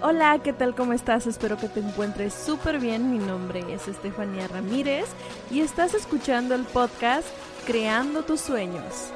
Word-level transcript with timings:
Hola, 0.00 0.38
¿qué 0.44 0.52
tal? 0.52 0.76
¿Cómo 0.76 0.92
estás? 0.92 1.26
Espero 1.26 1.56
que 1.56 1.68
te 1.68 1.80
encuentres 1.80 2.32
súper 2.32 2.78
bien. 2.78 3.10
Mi 3.10 3.18
nombre 3.18 3.64
es 3.72 3.88
Estefanía 3.88 4.46
Ramírez 4.46 5.06
y 5.50 5.60
estás 5.60 5.92
escuchando 5.92 6.54
el 6.54 6.62
podcast 6.62 7.26
Creando 7.66 8.22
tus 8.22 8.40
sueños. 8.40 9.12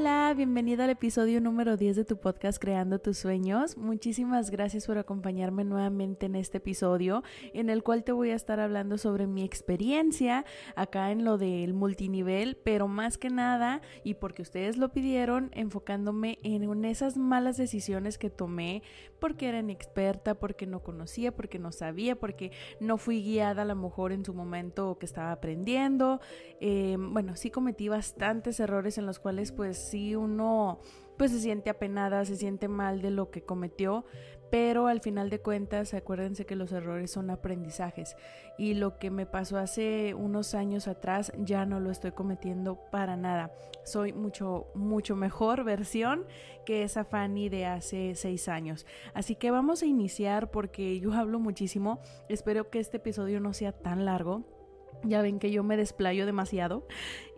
Hola, 0.00 0.32
bienvenida 0.34 0.84
al 0.84 0.90
episodio 0.90 1.42
número 1.42 1.76
10 1.76 1.94
de 1.94 2.04
tu 2.06 2.16
podcast 2.16 2.58
Creando 2.58 3.00
tus 3.00 3.18
sueños. 3.18 3.76
Muchísimas 3.76 4.50
gracias 4.50 4.86
por 4.86 4.96
acompañarme 4.96 5.62
nuevamente 5.62 6.24
en 6.24 6.36
este 6.36 6.56
episodio 6.56 7.22
en 7.52 7.68
el 7.68 7.82
cual 7.82 8.02
te 8.02 8.12
voy 8.12 8.30
a 8.30 8.34
estar 8.34 8.60
hablando 8.60 8.96
sobre 8.96 9.26
mi 9.26 9.44
experiencia 9.44 10.46
acá 10.74 11.10
en 11.10 11.26
lo 11.26 11.36
del 11.36 11.74
multinivel, 11.74 12.56
pero 12.56 12.88
más 12.88 13.18
que 13.18 13.28
nada, 13.28 13.82
y 14.02 14.14
porque 14.14 14.40
ustedes 14.40 14.78
lo 14.78 14.90
pidieron, 14.90 15.50
enfocándome 15.52 16.38
en 16.42 16.82
esas 16.86 17.18
malas 17.18 17.58
decisiones 17.58 18.16
que 18.16 18.30
tomé 18.30 18.82
porque 19.18 19.48
era 19.48 19.58
inexperta, 19.58 20.34
porque 20.34 20.66
no 20.66 20.82
conocía, 20.82 21.36
porque 21.36 21.58
no 21.58 21.72
sabía, 21.72 22.16
porque 22.16 22.52
no 22.80 22.96
fui 22.96 23.22
guiada 23.22 23.62
a 23.62 23.66
lo 23.66 23.76
mejor 23.76 24.12
en 24.12 24.24
su 24.24 24.32
momento 24.32 24.96
que 24.98 25.04
estaba 25.04 25.30
aprendiendo. 25.30 26.20
Eh, 26.60 26.96
bueno, 26.98 27.36
sí 27.36 27.50
cometí 27.50 27.88
bastantes 27.88 28.58
errores 28.60 28.96
en 28.96 29.04
los 29.04 29.18
cuales 29.18 29.52
pues 29.52 29.89
sí 29.90 30.16
uno 30.16 30.80
pues 31.16 31.32
se 31.32 31.40
siente 31.40 31.68
apenada, 31.68 32.24
se 32.24 32.36
siente 32.36 32.66
mal 32.66 33.02
de 33.02 33.10
lo 33.10 33.30
que 33.30 33.42
cometió, 33.42 34.06
pero 34.50 34.86
al 34.86 35.00
final 35.00 35.28
de 35.28 35.40
cuentas 35.40 35.92
acuérdense 35.92 36.46
que 36.46 36.56
los 36.56 36.72
errores 36.72 37.10
son 37.10 37.28
aprendizajes 37.28 38.16
y 38.56 38.74
lo 38.74 38.98
que 38.98 39.10
me 39.10 39.26
pasó 39.26 39.58
hace 39.58 40.14
unos 40.14 40.54
años 40.54 40.88
atrás 40.88 41.32
ya 41.38 41.66
no 41.66 41.78
lo 41.78 41.90
estoy 41.90 42.12
cometiendo 42.12 42.80
para 42.90 43.16
nada. 43.16 43.52
Soy 43.84 44.12
mucho, 44.12 44.68
mucho 44.74 45.14
mejor 45.14 45.62
versión 45.64 46.24
que 46.64 46.82
esa 46.82 47.04
Fanny 47.04 47.48
de 47.48 47.66
hace 47.66 48.14
seis 48.14 48.48
años. 48.48 48.86
Así 49.14 49.34
que 49.34 49.50
vamos 49.50 49.82
a 49.82 49.86
iniciar 49.86 50.50
porque 50.50 50.98
yo 51.00 51.12
hablo 51.12 51.38
muchísimo. 51.38 52.00
Espero 52.28 52.70
que 52.70 52.80
este 52.80 52.96
episodio 52.96 53.40
no 53.40 53.52
sea 53.52 53.72
tan 53.72 54.04
largo 54.04 54.59
ya 55.04 55.22
ven 55.22 55.38
que 55.38 55.50
yo 55.50 55.62
me 55.62 55.76
desplayo 55.76 56.26
demasiado 56.26 56.86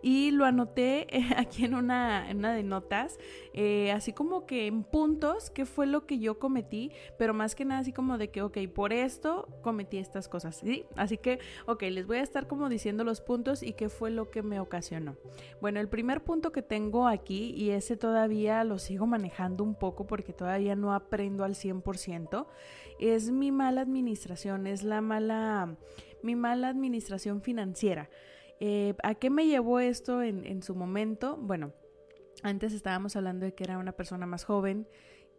y 0.03 0.31
lo 0.31 0.45
anoté 0.45 1.07
eh, 1.17 1.23
aquí 1.37 1.65
en 1.65 1.73
una, 1.73 2.27
una 2.29 2.53
de 2.53 2.61
notas, 2.61 3.17
eh, 3.53 3.91
así 3.91 4.13
como 4.13 4.45
que 4.45 4.67
en 4.67 4.83
puntos, 4.83 5.49
qué 5.49 5.65
fue 5.65 5.87
lo 5.87 6.05
que 6.05 6.19
yo 6.19 6.37
cometí, 6.37 6.91
pero 7.17 7.33
más 7.33 7.55
que 7.55 7.65
nada 7.65 7.81
así 7.81 7.93
como 7.93 8.17
de 8.17 8.29
que, 8.29 8.41
ok, 8.41 8.57
por 8.75 8.93
esto 8.93 9.47
cometí 9.61 9.97
estas 9.97 10.27
cosas, 10.27 10.57
¿sí? 10.57 10.85
Así 10.95 11.17
que, 11.17 11.39
ok, 11.65 11.83
les 11.83 12.05
voy 12.05 12.17
a 12.17 12.21
estar 12.21 12.47
como 12.47 12.69
diciendo 12.69 13.03
los 13.03 13.21
puntos 13.21 13.63
y 13.63 13.73
qué 13.73 13.89
fue 13.89 14.11
lo 14.11 14.29
que 14.29 14.43
me 14.43 14.59
ocasionó. 14.59 15.15
Bueno, 15.61 15.79
el 15.79 15.87
primer 15.87 16.21
punto 16.23 16.51
que 16.51 16.61
tengo 16.61 17.07
aquí, 17.07 17.53
y 17.55 17.69
ese 17.69 17.95
todavía 17.95 18.63
lo 18.65 18.79
sigo 18.79 19.07
manejando 19.07 19.63
un 19.63 19.75
poco 19.75 20.05
porque 20.05 20.33
todavía 20.33 20.75
no 20.75 20.93
aprendo 20.93 21.45
al 21.45 21.55
100%, 21.55 22.45
es 23.11 23.31
mi 23.31 23.51
mala 23.51 23.81
administración, 23.81 24.67
es 24.67 24.83
la 24.83 25.01
mala 25.01 25.77
mi 26.21 26.35
mala 26.35 26.69
administración 26.69 27.41
financiera. 27.41 28.09
Eh, 28.59 28.95
¿A 29.03 29.15
qué 29.15 29.29
me 29.29 29.45
llevó 29.45 29.79
esto 29.79 30.21
en, 30.21 30.45
en 30.45 30.63
su 30.63 30.73
momento? 30.73 31.37
Bueno, 31.37 31.73
antes 32.43 32.73
estábamos 32.73 33.15
hablando 33.15 33.45
de 33.45 33.53
que 33.53 33.65
era 33.65 33.77
una 33.77 33.91
persona 33.91 34.25
más 34.25 34.45
joven, 34.45 34.87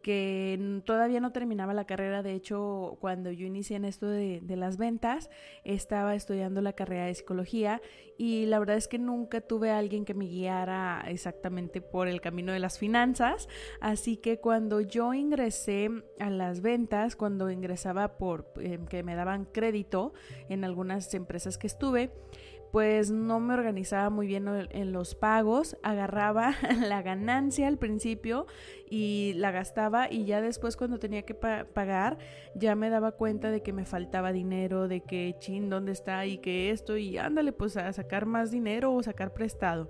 que 0.04 0.82
todavía 0.84 1.18
no 1.18 1.32
terminaba 1.32 1.72
la 1.72 1.86
carrera. 1.86 2.22
De 2.22 2.34
hecho, 2.34 2.98
cuando 3.00 3.32
yo 3.32 3.46
inicié 3.46 3.76
en 3.76 3.86
esto 3.86 4.06
de, 4.06 4.42
las 4.54 4.76
ventas, 4.76 5.30
estaba 5.64 6.14
estudiando 6.14 6.60
la 6.60 6.74
carrera 6.74 7.06
de 7.06 7.14
psicología 7.14 7.80
y 8.18 8.44
la 8.44 8.58
verdad 8.58 8.76
es 8.76 8.86
que 8.86 8.98
nunca 8.98 9.40
tuve 9.40 9.70
a 9.70 9.78
alguien 9.78 10.04
que 10.04 10.12
me 10.12 10.26
guiara 10.26 11.02
exactamente 11.08 11.80
por 11.80 12.06
el 12.06 12.20
camino 12.20 12.52
de 12.52 12.58
las 12.58 12.78
finanzas. 12.78 13.48
Así 13.80 14.18
que 14.18 14.40
cuando 14.40 14.82
yo 14.82 15.14
ingresé 15.14 15.88
a 16.20 16.28
las 16.28 16.60
ventas, 16.60 17.16
cuando 17.16 17.50
ingresaba 17.50 18.18
por 18.18 18.52
eh, 18.60 18.78
que 18.90 19.02
me 19.02 19.14
daban 19.14 19.46
crédito 19.46 20.12
en 20.50 20.64
algunas 20.64 21.14
empresas 21.14 21.56
que 21.56 21.66
estuve, 21.66 22.12
pues 22.74 23.12
no 23.12 23.38
me 23.38 23.54
organizaba 23.54 24.10
muy 24.10 24.26
bien 24.26 24.48
en 24.48 24.90
los 24.90 25.14
pagos, 25.14 25.76
agarraba 25.84 26.56
la 26.88 27.02
ganancia 27.02 27.68
al 27.68 27.78
principio 27.78 28.48
y 28.90 29.34
la 29.36 29.52
gastaba 29.52 30.10
y 30.10 30.24
ya 30.24 30.40
después 30.40 30.76
cuando 30.76 30.98
tenía 30.98 31.22
que 31.22 31.34
pagar 31.34 32.18
ya 32.56 32.74
me 32.74 32.90
daba 32.90 33.12
cuenta 33.12 33.52
de 33.52 33.62
que 33.62 33.72
me 33.72 33.84
faltaba 33.84 34.32
dinero, 34.32 34.88
de 34.88 35.02
que 35.02 35.36
chin, 35.38 35.70
¿dónde 35.70 35.92
está? 35.92 36.26
Y 36.26 36.38
que 36.38 36.72
esto 36.72 36.96
y 36.96 37.16
ándale 37.16 37.52
pues 37.52 37.76
a 37.76 37.92
sacar 37.92 38.26
más 38.26 38.50
dinero 38.50 38.92
o 38.92 39.04
sacar 39.04 39.32
prestado. 39.32 39.88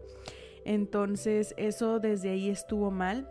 Entonces 0.66 1.54
eso 1.56 2.00
desde 2.00 2.32
ahí 2.32 2.50
estuvo 2.50 2.90
mal 2.90 3.26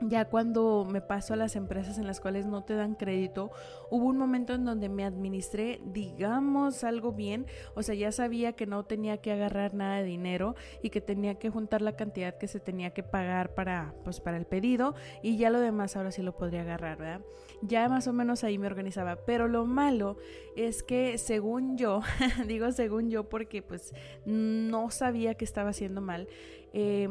ya 0.00 0.26
cuando 0.26 0.86
me 0.88 1.00
paso 1.00 1.34
a 1.34 1.36
las 1.36 1.56
empresas 1.56 1.98
en 1.98 2.06
las 2.06 2.20
cuales 2.20 2.46
no 2.46 2.64
te 2.64 2.74
dan 2.74 2.94
crédito, 2.94 3.50
hubo 3.90 4.06
un 4.06 4.16
momento 4.16 4.54
en 4.54 4.64
donde 4.64 4.88
me 4.88 5.04
administré, 5.04 5.80
digamos, 5.84 6.84
algo 6.84 7.12
bien, 7.12 7.46
o 7.74 7.82
sea, 7.82 7.94
ya 7.94 8.12
sabía 8.12 8.52
que 8.52 8.66
no 8.66 8.84
tenía 8.84 9.18
que 9.18 9.32
agarrar 9.32 9.74
nada 9.74 9.98
de 9.98 10.04
dinero 10.04 10.56
y 10.82 10.90
que 10.90 11.00
tenía 11.00 11.36
que 11.36 11.50
juntar 11.50 11.82
la 11.82 11.96
cantidad 11.96 12.36
que 12.36 12.48
se 12.48 12.60
tenía 12.60 12.90
que 12.90 13.02
pagar 13.02 13.54
para, 13.54 13.94
pues, 14.04 14.20
para 14.20 14.36
el 14.36 14.46
pedido 14.46 14.94
y 15.22 15.36
ya 15.36 15.50
lo 15.50 15.60
demás 15.60 15.96
ahora 15.96 16.10
sí 16.10 16.22
lo 16.22 16.36
podría 16.36 16.62
agarrar, 16.62 16.98
¿verdad? 16.98 17.20
Ya 17.62 17.88
más 17.88 18.06
o 18.08 18.12
menos 18.12 18.44
ahí 18.44 18.58
me 18.58 18.66
organizaba, 18.66 19.16
pero 19.24 19.48
lo 19.48 19.64
malo 19.64 20.16
es 20.56 20.82
que 20.82 21.18
según 21.18 21.78
yo, 21.78 22.02
digo 22.46 22.72
según 22.72 23.10
yo 23.10 23.28
porque 23.28 23.62
pues 23.62 23.94
no 24.24 24.90
sabía 24.90 25.34
que 25.34 25.44
estaba 25.44 25.70
haciendo 25.70 26.00
mal, 26.00 26.28
eh, 26.72 27.08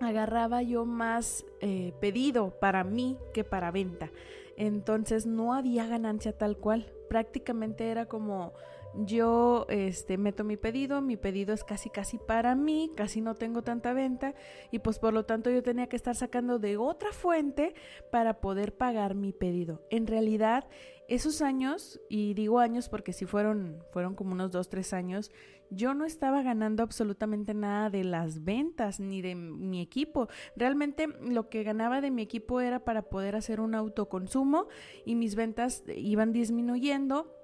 agarraba 0.00 0.62
yo 0.62 0.84
más 0.84 1.44
eh, 1.60 1.92
pedido 2.00 2.50
para 2.60 2.84
mí 2.84 3.16
que 3.32 3.44
para 3.44 3.70
venta. 3.70 4.10
Entonces 4.56 5.26
no 5.26 5.54
había 5.54 5.86
ganancia 5.86 6.36
tal 6.36 6.56
cual. 6.56 6.92
Prácticamente 7.08 7.88
era 7.90 8.06
como 8.06 8.52
yo 8.96 9.66
este 9.68 10.18
meto 10.18 10.44
mi 10.44 10.56
pedido, 10.56 11.00
mi 11.00 11.16
pedido 11.16 11.52
es 11.52 11.64
casi 11.64 11.90
casi 11.90 12.18
para 12.18 12.54
mí, 12.54 12.90
casi 12.96 13.20
no 13.20 13.34
tengo 13.34 13.62
tanta 13.62 13.92
venta 13.92 14.34
y 14.70 14.78
pues 14.78 14.98
por 14.98 15.12
lo 15.12 15.24
tanto 15.24 15.50
yo 15.50 15.62
tenía 15.62 15.88
que 15.88 15.96
estar 15.96 16.14
sacando 16.14 16.58
de 16.58 16.76
otra 16.76 17.12
fuente 17.12 17.74
para 18.10 18.40
poder 18.40 18.76
pagar 18.76 19.14
mi 19.14 19.32
pedido. 19.32 19.82
En 19.90 20.06
realidad 20.06 20.68
esos 21.08 21.42
años, 21.42 22.00
y 22.08 22.34
digo 22.34 22.60
años 22.60 22.88
porque 22.88 23.12
si 23.12 23.26
fueron, 23.26 23.82
fueron 23.92 24.14
como 24.14 24.32
unos 24.32 24.52
dos, 24.52 24.68
tres 24.68 24.92
años, 24.94 25.30
yo 25.70 25.92
no 25.92 26.04
estaba 26.04 26.42
ganando 26.42 26.82
absolutamente 26.82 27.52
nada 27.52 27.90
de 27.90 28.04
las 28.04 28.44
ventas 28.44 29.00
ni 29.00 29.20
de 29.22 29.34
mi 29.34 29.80
equipo. 29.80 30.28
Realmente 30.56 31.08
lo 31.20 31.48
que 31.48 31.62
ganaba 31.62 32.00
de 32.00 32.10
mi 32.10 32.22
equipo 32.22 32.60
era 32.60 32.84
para 32.84 33.02
poder 33.02 33.36
hacer 33.36 33.60
un 33.60 33.74
autoconsumo 33.74 34.68
y 35.04 35.14
mis 35.14 35.34
ventas 35.34 35.84
iban 35.94 36.32
disminuyendo 36.32 37.43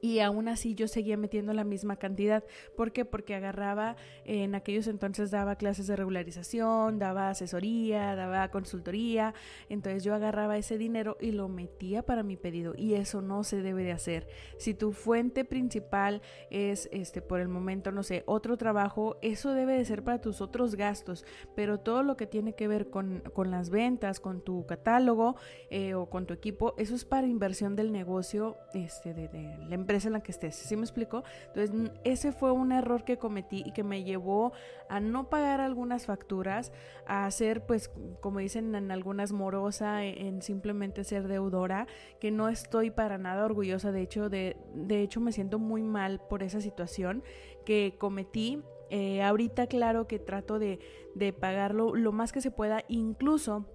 y 0.00 0.20
aún 0.20 0.48
así 0.48 0.74
yo 0.74 0.88
seguía 0.88 1.16
metiendo 1.16 1.52
la 1.52 1.64
misma 1.64 1.96
cantidad. 1.96 2.44
¿Por 2.76 2.92
qué? 2.92 3.04
Porque 3.04 3.34
agarraba, 3.34 3.96
en 4.24 4.54
aquellos 4.54 4.86
entonces 4.86 5.30
daba 5.30 5.56
clases 5.56 5.86
de 5.86 5.96
regularización, 5.96 6.98
daba 6.98 7.30
asesoría, 7.30 8.14
daba 8.14 8.50
consultoría, 8.50 9.34
entonces 9.68 10.04
yo 10.04 10.14
agarraba 10.14 10.56
ese 10.56 10.78
dinero 10.78 11.16
y 11.20 11.32
lo 11.32 11.48
metía 11.48 12.02
para 12.02 12.22
mi 12.22 12.36
pedido 12.36 12.74
y 12.76 12.94
eso 12.94 13.22
no 13.22 13.44
se 13.44 13.62
debe 13.62 13.82
de 13.82 13.92
hacer. 13.92 14.28
Si 14.58 14.74
tu 14.74 14.92
fuente 14.92 15.44
principal 15.44 16.22
es, 16.50 16.88
este, 16.92 17.22
por 17.22 17.40
el 17.40 17.48
momento, 17.48 17.92
no 17.92 18.02
sé, 18.02 18.22
otro 18.26 18.56
trabajo, 18.56 19.18
eso 19.22 19.52
debe 19.52 19.74
de 19.74 19.84
ser 19.84 20.04
para 20.04 20.20
tus 20.20 20.40
otros 20.40 20.74
gastos, 20.74 21.24
pero 21.54 21.78
todo 21.78 22.02
lo 22.02 22.16
que 22.16 22.26
tiene 22.26 22.54
que 22.54 22.68
ver 22.68 22.90
con, 22.90 23.22
con 23.32 23.50
las 23.50 23.70
ventas, 23.70 24.20
con 24.20 24.42
tu 24.42 24.66
catálogo 24.66 25.36
eh, 25.70 25.94
o 25.94 26.06
con 26.06 26.26
tu 26.26 26.34
equipo, 26.34 26.74
eso 26.78 26.94
es 26.94 27.04
para 27.04 27.26
inversión 27.26 27.76
del 27.76 27.92
negocio 27.92 28.56
este, 28.74 29.14
de, 29.14 29.28
de 29.28 29.56
la 29.68 29.74
empresa 29.74 29.87
en 29.88 30.12
la 30.12 30.20
que 30.20 30.32
estés. 30.32 30.54
¿Sí 30.54 30.76
me 30.76 30.82
explico? 30.82 31.24
Entonces, 31.54 31.92
ese 32.04 32.32
fue 32.32 32.52
un 32.52 32.72
error 32.72 33.04
que 33.04 33.18
cometí 33.18 33.62
y 33.64 33.72
que 33.72 33.82
me 33.82 34.04
llevó 34.04 34.52
a 34.88 35.00
no 35.00 35.28
pagar 35.28 35.60
algunas 35.60 36.06
facturas, 36.06 36.72
a 37.06 37.30
ser, 37.30 37.64
pues, 37.66 37.90
como 38.20 38.38
dicen 38.40 38.74
en 38.74 38.90
algunas, 38.90 39.32
morosa, 39.32 40.04
en 40.04 40.42
simplemente 40.42 41.04
ser 41.04 41.26
deudora, 41.28 41.86
que 42.20 42.30
no 42.30 42.48
estoy 42.48 42.90
para 42.90 43.18
nada 43.18 43.44
orgullosa. 43.44 43.92
De 43.92 44.02
hecho, 44.02 44.28
de, 44.28 44.56
de 44.74 45.02
hecho 45.02 45.20
me 45.20 45.32
siento 45.32 45.58
muy 45.58 45.82
mal 45.82 46.20
por 46.28 46.42
esa 46.42 46.60
situación 46.60 47.22
que 47.64 47.94
cometí. 47.98 48.62
Eh, 48.90 49.22
ahorita, 49.22 49.66
claro 49.66 50.06
que 50.06 50.18
trato 50.18 50.58
de, 50.58 50.78
de 51.14 51.32
pagarlo 51.32 51.94
lo 51.94 52.12
más 52.12 52.32
que 52.32 52.40
se 52.40 52.50
pueda, 52.50 52.84
incluso 52.88 53.66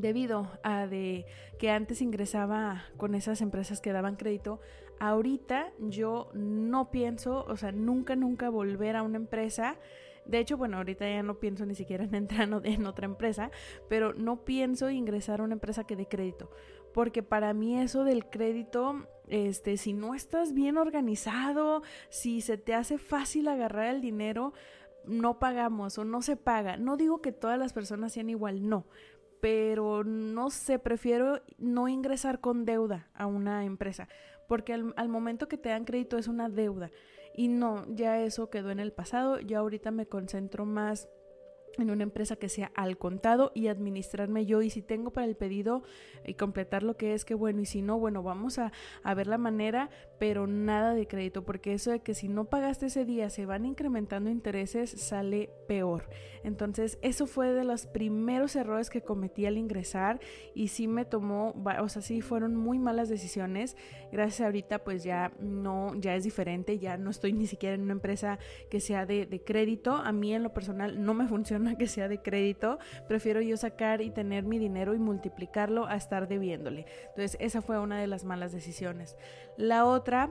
debido 0.00 0.50
a 0.62 0.86
de 0.86 1.26
que 1.58 1.70
antes 1.70 2.02
ingresaba 2.02 2.84
con 2.96 3.14
esas 3.14 3.40
empresas 3.40 3.80
que 3.80 3.92
daban 3.92 4.16
crédito, 4.16 4.60
ahorita 4.98 5.72
yo 5.78 6.30
no 6.34 6.90
pienso, 6.90 7.44
o 7.46 7.56
sea, 7.56 7.72
nunca, 7.72 8.16
nunca 8.16 8.48
volver 8.48 8.96
a 8.96 9.02
una 9.02 9.16
empresa. 9.16 9.76
De 10.24 10.38
hecho, 10.38 10.56
bueno, 10.56 10.76
ahorita 10.76 11.08
ya 11.08 11.22
no 11.22 11.40
pienso 11.40 11.66
ni 11.66 11.74
siquiera 11.74 12.04
en 12.04 12.14
entrar 12.14 12.48
en 12.64 12.86
otra 12.86 13.06
empresa, 13.06 13.50
pero 13.88 14.14
no 14.14 14.44
pienso 14.44 14.90
ingresar 14.90 15.40
a 15.40 15.44
una 15.44 15.54
empresa 15.54 15.84
que 15.84 15.96
dé 15.96 16.06
crédito. 16.06 16.50
porque 16.94 17.22
para 17.22 17.54
mí 17.54 17.80
eso 17.80 18.04
del 18.04 18.26
crédito 18.26 19.08
este, 19.28 19.78
si 19.78 19.94
no 19.94 20.14
estás 20.14 20.52
bien 20.52 20.76
organizado, 20.76 21.82
si 22.10 22.42
se 22.42 22.58
te 22.58 22.74
hace 22.74 22.98
fácil 22.98 23.48
agarrar 23.48 23.86
el 23.86 24.02
dinero, 24.02 24.52
no 25.04 25.38
pagamos 25.38 25.98
o 25.98 26.04
no 26.04 26.22
se 26.22 26.36
paga. 26.36 26.76
No 26.76 26.96
digo 26.96 27.22
que 27.22 27.32
todas 27.32 27.58
las 27.58 27.72
personas 27.72 28.12
sean 28.12 28.30
igual, 28.30 28.68
no, 28.68 28.86
pero 29.42 30.04
no 30.04 30.50
sé, 30.50 30.78
prefiero 30.78 31.42
no 31.58 31.88
ingresar 31.88 32.38
con 32.38 32.64
deuda 32.64 33.08
a 33.12 33.26
una 33.26 33.64
empresa, 33.64 34.06
porque 34.46 34.72
al, 34.72 34.94
al, 34.96 35.08
momento 35.08 35.48
que 35.48 35.58
te 35.58 35.70
dan 35.70 35.84
crédito 35.84 36.16
es 36.16 36.28
una 36.28 36.48
deuda. 36.48 36.92
Y 37.34 37.48
no, 37.48 37.84
ya 37.88 38.20
eso 38.20 38.50
quedó 38.50 38.70
en 38.70 38.78
el 38.78 38.92
pasado, 38.92 39.40
ya 39.40 39.58
ahorita 39.58 39.90
me 39.90 40.06
concentro 40.06 40.64
más 40.64 41.08
en 41.78 41.90
una 41.90 42.02
empresa 42.02 42.36
que 42.36 42.48
sea 42.48 42.70
al 42.74 42.98
contado 42.98 43.52
y 43.54 43.68
administrarme 43.68 44.46
yo. 44.46 44.62
Y 44.62 44.70
si 44.70 44.82
tengo 44.82 45.12
para 45.12 45.26
el 45.26 45.36
pedido 45.36 45.82
y 46.24 46.34
completar 46.34 46.82
lo 46.82 46.96
que 46.96 47.14
es 47.14 47.24
que 47.24 47.34
bueno. 47.34 47.60
Y 47.60 47.66
si 47.66 47.82
no 47.82 47.98
bueno 47.98 48.22
vamos 48.22 48.58
a, 48.58 48.72
ver 49.14 49.26
la 49.26 49.38
manera 49.38 49.90
pero 50.18 50.46
nada 50.46 50.94
de 50.94 51.06
crédito 51.06 51.44
porque 51.44 51.74
eso 51.74 51.90
de 51.90 52.00
que 52.00 52.14
si 52.14 52.28
no 52.28 52.46
pagaste 52.46 52.86
ese 52.86 53.04
día 53.04 53.28
se 53.28 53.44
van 53.44 53.66
incrementando 53.66 54.30
intereses 54.30 54.90
sale 54.90 55.50
peor. 55.68 56.08
Entonces 56.44 56.98
eso 57.02 57.26
fue 57.26 57.52
de 57.52 57.64
los 57.64 57.86
primeros 57.86 58.56
errores 58.56 58.88
que 58.88 59.02
cometí 59.02 59.46
al 59.46 59.58
ingresar 59.58 60.20
y 60.54 60.68
sí 60.68 60.88
me 60.88 61.04
tomó 61.04 61.54
o 61.80 61.88
sea 61.88 62.02
sí 62.02 62.20
fueron 62.20 62.56
muy 62.56 62.78
malas 62.78 63.08
decisiones. 63.08 63.76
Gracias 64.10 64.46
ahorita 64.46 64.84
pues 64.84 65.04
ya 65.04 65.32
no 65.40 65.94
ya 65.96 66.14
es 66.14 66.24
diferente 66.24 66.78
ya 66.78 66.96
no 66.96 67.10
estoy 67.10 67.32
ni 67.32 67.46
siquiera 67.46 67.74
en 67.74 67.82
una 67.82 67.92
empresa 67.92 68.38
que 68.70 68.80
sea 68.80 69.04
de, 69.04 69.26
de 69.26 69.42
crédito. 69.42 69.96
A 69.96 70.12
mí 70.12 70.34
en 70.34 70.42
lo 70.42 70.54
personal 70.54 71.04
no 71.04 71.14
me 71.14 71.26
funciona 71.26 71.61
que 71.76 71.86
sea 71.86 72.08
de 72.08 72.20
crédito, 72.20 72.78
prefiero 73.08 73.40
yo 73.40 73.56
sacar 73.56 74.02
y 74.02 74.10
tener 74.10 74.44
mi 74.44 74.58
dinero 74.58 74.94
y 74.94 74.98
multiplicarlo 74.98 75.86
a 75.86 75.96
estar 75.96 76.28
debiéndole. 76.28 76.86
Entonces, 77.08 77.36
esa 77.40 77.62
fue 77.62 77.78
una 77.78 78.00
de 78.00 78.06
las 78.06 78.24
malas 78.24 78.52
decisiones. 78.52 79.16
La 79.56 79.84
otra, 79.86 80.30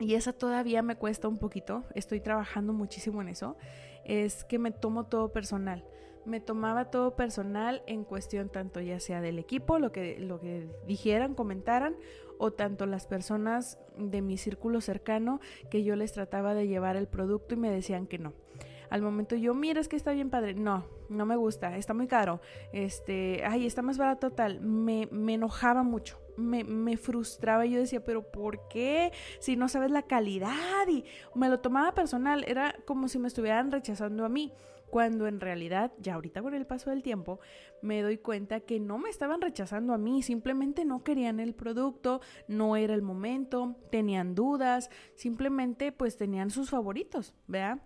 y 0.00 0.14
esa 0.14 0.32
todavía 0.32 0.82
me 0.82 0.96
cuesta 0.96 1.28
un 1.28 1.38
poquito, 1.38 1.84
estoy 1.94 2.20
trabajando 2.20 2.72
muchísimo 2.72 3.22
en 3.22 3.28
eso, 3.28 3.56
es 4.04 4.44
que 4.44 4.58
me 4.58 4.70
tomo 4.70 5.04
todo 5.04 5.32
personal 5.32 5.84
me 6.28 6.40
tomaba 6.40 6.90
todo 6.90 7.16
personal 7.16 7.82
en 7.86 8.04
cuestión 8.04 8.50
tanto 8.50 8.80
ya 8.80 9.00
sea 9.00 9.20
del 9.20 9.38
equipo, 9.38 9.78
lo 9.78 9.92
que, 9.92 10.18
lo 10.20 10.38
que 10.40 10.68
dijeran, 10.86 11.34
comentaran, 11.34 11.96
o 12.38 12.52
tanto 12.52 12.86
las 12.86 13.06
personas 13.06 13.78
de 13.96 14.22
mi 14.22 14.36
círculo 14.36 14.80
cercano 14.80 15.40
que 15.70 15.82
yo 15.82 15.96
les 15.96 16.12
trataba 16.12 16.54
de 16.54 16.68
llevar 16.68 16.96
el 16.96 17.08
producto 17.08 17.54
y 17.54 17.58
me 17.58 17.70
decían 17.70 18.06
que 18.06 18.18
no 18.18 18.34
al 18.90 19.02
momento 19.02 19.36
yo, 19.36 19.54
mira, 19.54 19.80
es 19.80 19.88
que 19.88 19.96
está 19.96 20.12
bien 20.12 20.30
padre. 20.30 20.54
No, 20.54 20.86
no 21.08 21.26
me 21.26 21.36
gusta, 21.36 21.76
está 21.76 21.94
muy 21.94 22.06
caro. 22.06 22.40
Este, 22.72 23.42
ay, 23.44 23.66
está 23.66 23.82
más 23.82 23.98
barato 23.98 24.30
tal. 24.30 24.60
Me, 24.60 25.08
me 25.10 25.34
enojaba 25.34 25.82
mucho. 25.82 26.18
Me, 26.36 26.62
me, 26.62 26.96
frustraba 26.96 27.66
yo 27.66 27.80
decía, 27.80 28.04
pero 28.04 28.22
¿por 28.22 28.68
qué? 28.68 29.12
Si 29.40 29.56
no 29.56 29.68
sabes 29.68 29.90
la 29.90 30.02
calidad 30.02 30.86
y 30.88 31.04
me 31.34 31.48
lo 31.48 31.58
tomaba 31.58 31.94
personal, 31.94 32.44
era 32.46 32.76
como 32.84 33.08
si 33.08 33.18
me 33.18 33.26
estuvieran 33.26 33.72
rechazando 33.72 34.24
a 34.24 34.28
mí, 34.28 34.52
cuando 34.88 35.26
en 35.26 35.40
realidad, 35.40 35.92
ya 35.98 36.14
ahorita 36.14 36.42
con 36.42 36.54
el 36.54 36.66
paso 36.66 36.90
del 36.90 37.02
tiempo, 37.02 37.40
me 37.82 38.02
doy 38.02 38.18
cuenta 38.18 38.60
que 38.60 38.80
no 38.80 38.98
me 38.98 39.10
estaban 39.10 39.40
rechazando 39.40 39.92
a 39.92 39.98
mí, 39.98 40.22
simplemente 40.22 40.84
no 40.84 41.02
querían 41.02 41.40
el 41.40 41.54
producto, 41.54 42.20
no 42.46 42.76
era 42.76 42.94
el 42.94 43.02
momento, 43.02 43.76
tenían 43.90 44.34
dudas, 44.34 44.90
simplemente 45.14 45.92
pues 45.92 46.16
tenían 46.16 46.50
sus 46.50 46.70
favoritos, 46.70 47.34
¿verdad? 47.46 47.82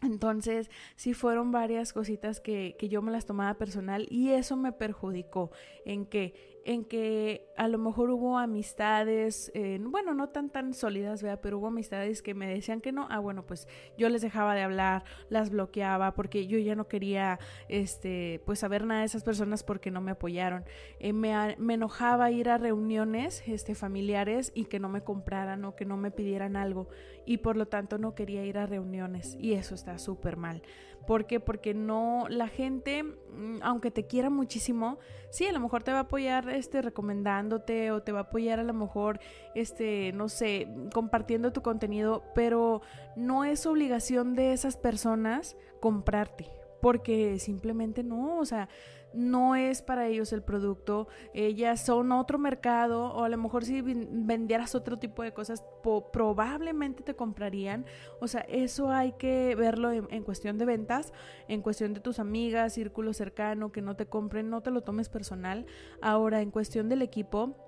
Entonces, 0.00 0.70
sí 0.94 1.12
fueron 1.12 1.50
varias 1.50 1.92
cositas 1.92 2.40
que, 2.40 2.76
que, 2.78 2.88
yo 2.88 3.02
me 3.02 3.10
las 3.10 3.26
tomaba 3.26 3.54
personal 3.54 4.06
y 4.10 4.30
eso 4.30 4.56
me 4.56 4.72
perjudicó. 4.72 5.50
¿En 5.84 6.06
que 6.06 6.57
en 6.68 6.84
que 6.84 7.50
a 7.56 7.66
lo 7.66 7.78
mejor 7.78 8.10
hubo 8.10 8.36
amistades, 8.36 9.50
eh, 9.54 9.78
bueno, 9.80 10.12
no 10.12 10.28
tan 10.28 10.50
tan 10.50 10.74
sólidas, 10.74 11.22
¿verdad? 11.22 11.40
Pero 11.42 11.58
hubo 11.58 11.68
amistades 11.68 12.20
que 12.20 12.34
me 12.34 12.46
decían 12.46 12.82
que 12.82 12.92
no, 12.92 13.08
ah, 13.10 13.20
bueno, 13.20 13.46
pues 13.46 13.66
yo 13.96 14.10
les 14.10 14.20
dejaba 14.20 14.54
de 14.54 14.60
hablar, 14.60 15.04
las 15.30 15.48
bloqueaba 15.48 16.12
porque 16.12 16.46
yo 16.46 16.58
ya 16.58 16.76
no 16.76 16.86
quería, 16.86 17.38
este, 17.70 18.42
pues 18.44 18.58
saber 18.58 18.84
nada 18.84 19.00
de 19.00 19.06
esas 19.06 19.24
personas 19.24 19.62
porque 19.62 19.90
no 19.90 20.02
me 20.02 20.10
apoyaron. 20.10 20.66
Eh, 20.98 21.14
me, 21.14 21.56
me, 21.58 21.72
enojaba 21.72 22.30
ir 22.30 22.50
a 22.50 22.58
reuniones, 22.58 23.42
este, 23.46 23.74
familiares 23.74 24.52
y 24.54 24.66
que 24.66 24.78
no 24.78 24.90
me 24.90 25.00
compraran 25.00 25.64
o 25.64 25.74
que 25.74 25.86
no 25.86 25.96
me 25.96 26.10
pidieran 26.10 26.54
algo 26.54 26.90
y 27.24 27.38
por 27.38 27.56
lo 27.56 27.66
tanto 27.66 27.96
no 27.96 28.14
quería 28.14 28.44
ir 28.44 28.58
a 28.58 28.66
reuniones 28.66 29.38
y 29.40 29.54
eso 29.54 29.74
está 29.74 29.96
súper 29.96 30.36
mal. 30.36 30.60
¿Por 31.08 31.24
qué? 31.24 31.40
Porque 31.40 31.72
no, 31.72 32.26
la 32.28 32.48
gente, 32.48 33.02
mm, 33.02 33.60
aunque 33.62 33.90
te 33.90 34.06
quiera 34.06 34.28
muchísimo, 34.28 34.98
sí, 35.30 35.46
a 35.46 35.52
lo 35.52 35.58
mejor 35.58 35.82
te 35.82 35.90
va 35.90 36.00
a 36.00 36.02
apoyar 36.02 36.50
este, 36.50 36.82
recomendándote 36.82 37.92
o 37.92 38.02
te 38.02 38.12
va 38.12 38.18
a 38.18 38.22
apoyar 38.24 38.58
a 38.58 38.62
lo 38.62 38.74
mejor, 38.74 39.18
este, 39.54 40.12
no 40.12 40.28
sé, 40.28 40.68
compartiendo 40.92 41.50
tu 41.50 41.62
contenido, 41.62 42.24
pero 42.34 42.82
no 43.16 43.46
es 43.46 43.64
obligación 43.64 44.34
de 44.34 44.52
esas 44.52 44.76
personas 44.76 45.56
comprarte, 45.80 46.50
porque 46.82 47.38
simplemente 47.38 48.02
no, 48.02 48.36
o 48.36 48.44
sea, 48.44 48.68
no 49.12 49.56
es 49.56 49.82
para 49.82 50.06
ellos 50.06 50.32
el 50.32 50.42
producto, 50.42 51.08
ellas 51.34 51.84
son 51.84 52.12
otro 52.12 52.38
mercado 52.38 53.12
o 53.12 53.24
a 53.24 53.28
lo 53.28 53.38
mejor 53.38 53.64
si 53.64 53.80
vendieras 53.82 54.74
otro 54.74 54.98
tipo 54.98 55.22
de 55.22 55.32
cosas 55.32 55.64
probablemente 56.12 57.02
te 57.02 57.14
comprarían, 57.14 57.86
o 58.20 58.28
sea, 58.28 58.42
eso 58.42 58.90
hay 58.90 59.12
que 59.12 59.54
verlo 59.54 59.90
en, 59.92 60.06
en, 60.10 60.22
cuestión 60.22 60.58
de 60.58 60.66
ventas, 60.66 61.12
en 61.48 61.62
cuestión 61.62 61.94
de 61.94 62.00
tus 62.00 62.18
amigas, 62.18 62.74
círculo 62.74 63.12
cercano, 63.12 63.72
que 63.72 63.82
no 63.82 63.96
te 63.96 64.06
compren, 64.06 64.50
no 64.50 64.60
te 64.62 64.70
lo 64.70 64.82
tomes 64.82 65.08
personal, 65.08 65.66
ahora 66.02 66.42
en 66.42 66.50
cuestión 66.50 66.88
del 66.88 67.02
equipo, 67.02 67.67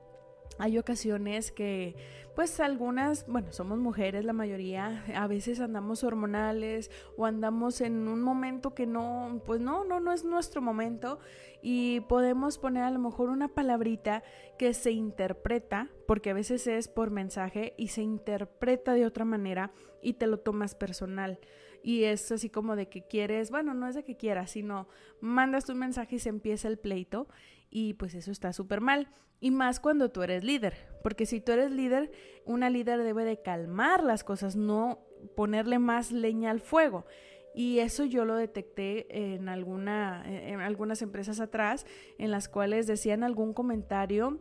hay 0.58 0.79
ocasiones 0.79 1.52
que, 1.52 1.94
pues 2.35 2.61
algunas, 2.61 3.26
bueno, 3.26 3.52
somos 3.52 3.79
mujeres 3.79 4.25
la 4.25 4.32
mayoría, 4.32 5.05
a 5.14 5.26
veces 5.26 5.61
andamos 5.61 6.05
hormonales 6.05 6.91
o 7.17 7.26
andamos 7.26 7.81
en 7.81 8.08
un 8.08 8.23
momento 8.23 8.75
que 8.75 8.87
no, 8.87 9.43
pues 9.47 9.61
no, 9.61 9.85
no, 9.85 10.00
no 10.00 10.12
es 10.12 10.25
nuestro 10.25 10.61
momento 10.62 11.19
y 11.62 12.00
podemos 12.00 12.58
poner 12.58 12.85
a 12.85 12.91
lo 12.91 12.99
mejor 12.99 13.31
una 13.31 13.49
palabrita 13.49 14.23
que 14.58 14.75
se 14.75 14.93
interpreta, 14.93 15.88
porque 16.06 16.31
a 16.31 16.35
veces 16.35 16.67
es 16.67 16.88
por 16.88 17.11
mensaje 17.11 17.75
y 17.76 17.88
se 17.88 18.03
interpreta 18.03 18.94
de 18.94 19.06
otra 19.06 19.25
manera 19.25 19.73
y 20.03 20.14
te 20.14 20.26
lo 20.26 20.38
tomas 20.38 20.75
personal. 20.75 21.38
Y 21.82 22.05
es 22.05 22.31
así 22.31 22.50
como 22.50 22.76
de 22.76 22.88
que 22.88 23.06
quieres, 23.06 23.50
bueno, 23.50 23.73
no 23.73 23.88
es 23.88 23.94
de 23.94 24.05
que 24.05 24.17
quieras, 24.17 24.50
sino 24.50 24.88
mandas 25.20 25.64
tu 25.64 25.75
mensaje 25.75 26.17
y 26.17 26.19
se 26.19 26.29
empieza 26.29 26.69
el 26.69 26.79
pleito 26.79 27.26
y 27.70 27.94
pues 27.94 28.14
eso 28.14 28.31
está 28.31 28.52
súper 28.52 28.81
mal. 28.81 29.08
Y 29.40 29.50
más 29.50 29.81
cuando 29.81 30.11
tú 30.11 30.22
eres 30.22 30.44
líder, 30.44 30.75
porque 31.02 31.25
si 31.25 31.40
tú 31.40 31.52
eres 31.52 31.70
líder, 31.70 32.11
una 32.44 32.69
líder 32.69 33.02
debe 33.02 33.25
de 33.25 33.40
calmar 33.40 34.03
las 34.03 34.22
cosas, 34.22 34.56
no 34.56 35.06
ponerle 35.34 35.79
más 35.79 36.12
leña 36.12 36.50
al 36.50 36.60
fuego. 36.60 37.06
Y 37.55 37.79
eso 37.79 38.05
yo 38.05 38.24
lo 38.24 38.36
detecté 38.36 39.34
en, 39.34 39.48
alguna, 39.48 40.22
en 40.27 40.60
algunas 40.60 41.03
empresas 41.03 41.41
atrás, 41.41 41.86
en 42.19 42.31
las 42.31 42.48
cuales 42.48 42.86
decían 42.86 43.24
algún 43.24 43.55
comentario 43.55 44.41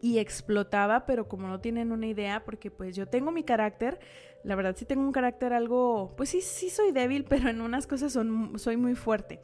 y 0.00 0.18
explotaba, 0.18 1.04
pero 1.06 1.28
como 1.28 1.48
no 1.48 1.60
tienen 1.60 1.92
una 1.92 2.06
idea, 2.06 2.44
porque 2.44 2.70
pues 2.70 2.96
yo 2.96 3.06
tengo 3.06 3.30
mi 3.30 3.44
carácter, 3.44 4.00
la 4.44 4.54
verdad 4.54 4.74
sí 4.76 4.86
tengo 4.86 5.02
un 5.02 5.12
carácter 5.12 5.52
algo, 5.52 6.14
pues 6.16 6.30
sí, 6.30 6.40
sí 6.40 6.70
soy 6.70 6.92
débil, 6.92 7.24
pero 7.28 7.50
en 7.50 7.60
unas 7.60 7.86
cosas 7.86 8.12
son, 8.12 8.58
soy 8.58 8.76
muy 8.76 8.94
fuerte. 8.94 9.40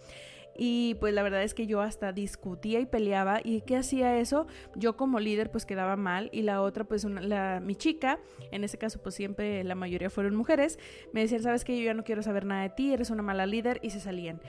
Y 0.59 0.95
pues 1.01 1.15
la 1.15 1.23
verdad 1.23 1.43
es 1.43 1.55
que 1.55 1.67
yo 1.67 1.81
hasta 1.81 2.13
discutía 2.13 2.81
y 2.81 2.87
peleaba. 2.87 3.41
¿Y 3.43 3.61
qué 3.63 3.77
hacía 3.77 4.19
eso? 4.19 4.47
Yo 4.75 4.97
como 4.97 5.21
líder 5.21 5.51
pues 5.51 5.67
quedaba 5.67 5.97
mal 5.97 6.31
y 6.33 6.43
la 6.43 6.63
otra 6.63 6.85
pues 6.85 7.05
la, 7.05 7.61
mi 7.61 7.75
chica, 7.75 8.19
en 8.51 8.65
ese 8.65 8.79
caso 8.79 9.01
pues 9.03 9.15
siempre 9.15 9.63
la 9.65 9.75
mayoría 9.75 10.11
fueron 10.11 10.35
mujeres, 10.35 10.79
me 11.13 11.21
decían, 11.21 11.43
sabes 11.43 11.65
que 11.65 11.77
yo 11.79 11.85
ya 11.85 11.95
no 11.95 12.05
quiero 12.05 12.23
saber 12.23 12.45
nada 12.45 12.63
de 12.63 12.71
ti, 12.71 12.93
eres 12.93 13.11
una 13.11 13.23
mala 13.23 13.47
líder 13.47 13.79
y 13.83 13.91
se 13.91 14.01
salían. 14.01 14.41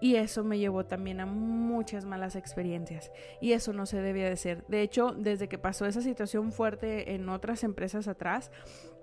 Y 0.00 0.16
eso 0.16 0.44
me 0.44 0.58
llevó 0.58 0.84
también 0.84 1.20
a 1.20 1.26
muchas 1.26 2.04
malas 2.04 2.36
experiencias. 2.36 3.10
Y 3.40 3.52
eso 3.52 3.72
no 3.72 3.86
se 3.86 4.00
debía 4.00 4.28
de 4.28 4.36
ser. 4.36 4.64
De 4.68 4.82
hecho, 4.82 5.12
desde 5.16 5.48
que 5.48 5.58
pasó 5.58 5.86
esa 5.86 6.02
situación 6.02 6.52
fuerte 6.52 7.14
en 7.14 7.28
otras 7.28 7.64
empresas 7.64 8.06
atrás, 8.08 8.50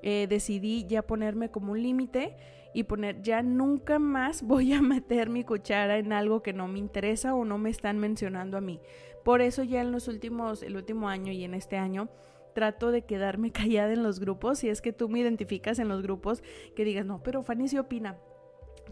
eh, 0.01 0.27
decidí 0.29 0.85
ya 0.85 1.01
ponerme 1.01 1.49
como 1.49 1.71
un 1.71 1.81
límite 1.81 2.35
y 2.73 2.83
poner 2.83 3.21
ya 3.21 3.41
nunca 3.41 3.99
más 3.99 4.41
voy 4.47 4.73
a 4.73 4.81
meter 4.81 5.29
mi 5.29 5.43
cuchara 5.43 5.97
en 5.97 6.13
algo 6.13 6.43
que 6.43 6.53
no 6.53 6.67
me 6.67 6.79
interesa 6.79 7.33
o 7.33 7.45
no 7.45 7.57
me 7.57 7.69
están 7.69 7.99
mencionando 7.99 8.57
a 8.57 8.61
mí. 8.61 8.79
Por 9.23 9.41
eso 9.41 9.63
ya 9.63 9.81
en 9.81 9.91
los 9.91 10.07
últimos, 10.07 10.63
el 10.63 10.75
último 10.75 11.09
año 11.09 11.31
y 11.31 11.43
en 11.43 11.53
este 11.53 11.77
año, 11.77 12.09
trato 12.53 12.91
de 12.91 13.03
quedarme 13.03 13.51
callada 13.53 13.93
en 13.93 14.03
los 14.03 14.19
grupos. 14.19 14.59
Si 14.59 14.69
es 14.69 14.81
que 14.81 14.93
tú 14.93 15.09
me 15.09 15.19
identificas 15.19 15.79
en 15.79 15.87
los 15.87 16.03
grupos, 16.03 16.43
que 16.75 16.85
digas, 16.85 17.05
no, 17.05 17.23
pero 17.23 17.41
Fanny 17.41 17.67
sí 17.67 17.77
opina 17.77 18.19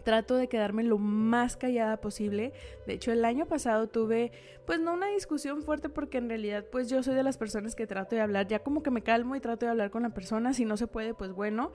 trato 0.04 0.36
de 0.36 0.48
quedarme 0.48 0.82
lo 0.82 0.98
más 0.98 1.56
callada 1.56 2.00
posible. 2.00 2.52
De 2.86 2.94
hecho, 2.94 3.12
el 3.12 3.24
año 3.24 3.46
pasado 3.46 3.88
tuve, 3.88 4.32
pues 4.66 4.80
no 4.80 4.92
una 4.94 5.08
discusión 5.08 5.62
fuerte 5.62 5.88
porque 5.88 6.18
en 6.18 6.28
realidad, 6.28 6.64
pues 6.70 6.88
yo 6.88 7.02
soy 7.02 7.14
de 7.14 7.22
las 7.22 7.38
personas 7.38 7.74
que 7.74 7.86
trato 7.86 8.16
de 8.16 8.22
hablar, 8.22 8.48
ya 8.48 8.60
como 8.60 8.82
que 8.82 8.90
me 8.90 9.02
calmo 9.02 9.36
y 9.36 9.40
trato 9.40 9.66
de 9.66 9.70
hablar 9.70 9.90
con 9.90 10.02
la 10.02 10.14
persona, 10.14 10.54
si 10.54 10.64
no 10.64 10.76
se 10.76 10.86
puede, 10.86 11.14
pues 11.14 11.32
bueno, 11.32 11.72